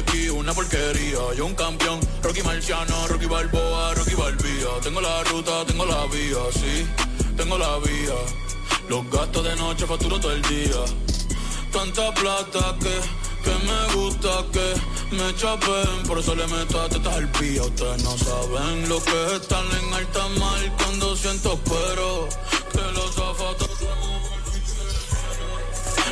Aquí, 0.00 0.28
una 0.28 0.52
porquería. 0.52 1.18
Yo 1.36 1.46
un 1.46 1.54
campeón, 1.54 2.00
Rocky 2.22 2.42
Marciano, 2.42 3.08
Rocky 3.08 3.26
Balboa, 3.26 3.94
Rocky 3.94 4.14
Balbía. 4.14 4.68
Tengo 4.82 5.00
la 5.00 5.22
ruta, 5.24 5.64
tengo 5.66 5.86
la 5.86 6.06
vía, 6.06 6.38
sí, 6.52 6.86
tengo 7.36 7.58
la 7.58 7.78
vía. 7.78 8.18
Los 8.88 9.08
gastos 9.10 9.44
de 9.44 9.56
noche 9.56 9.86
facturo 9.86 10.18
todo 10.18 10.32
el 10.32 10.42
día. 10.42 10.82
Tanta 11.72 12.12
plata 12.14 12.76
que, 12.80 12.96
que 13.44 13.54
me 13.66 13.94
gusta 13.94 14.44
que 14.52 15.16
me 15.16 15.34
chapen. 15.36 16.02
Por 16.06 16.18
eso 16.18 16.34
le 16.34 16.46
meto 16.46 16.80
a 16.80 16.88
tetas 16.88 17.14
al 17.14 17.30
pía. 17.32 17.62
Ustedes 17.62 18.02
no 18.02 18.18
saben 18.18 18.88
lo 18.88 19.02
que 19.02 19.26
es 19.26 19.32
estar 19.40 19.64
en 19.64 19.94
alta 19.94 20.28
mar 20.40 20.76
cuando 20.78 21.16
siento 21.16 21.58
pero 21.64 22.28
que 22.72 22.92
los 22.92 23.14
zapatos 23.14 23.29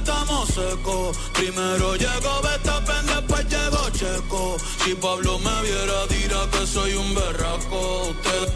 estamos 0.00 0.48
secos. 0.48 1.16
Primero 1.34 1.94
llegó 1.96 2.42
Betapen, 2.42 3.06
después 3.06 3.46
llegó 3.48 3.90
Checo. 3.90 4.56
Si 4.84 4.94
Pablo 4.94 5.38
me 5.38 5.62
viera, 5.62 6.06
dirá 6.08 6.48
que 6.50 6.66
soy 6.66 6.94
un 6.94 7.14
berraco. 7.14 8.08
Usted 8.10 8.52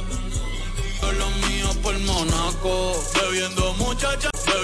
los 1.19 1.49
míos 1.49 1.77
por 1.83 1.99
Monaco. 2.01 2.93
Bebiendo 3.21 3.75
mucha 3.75 4.19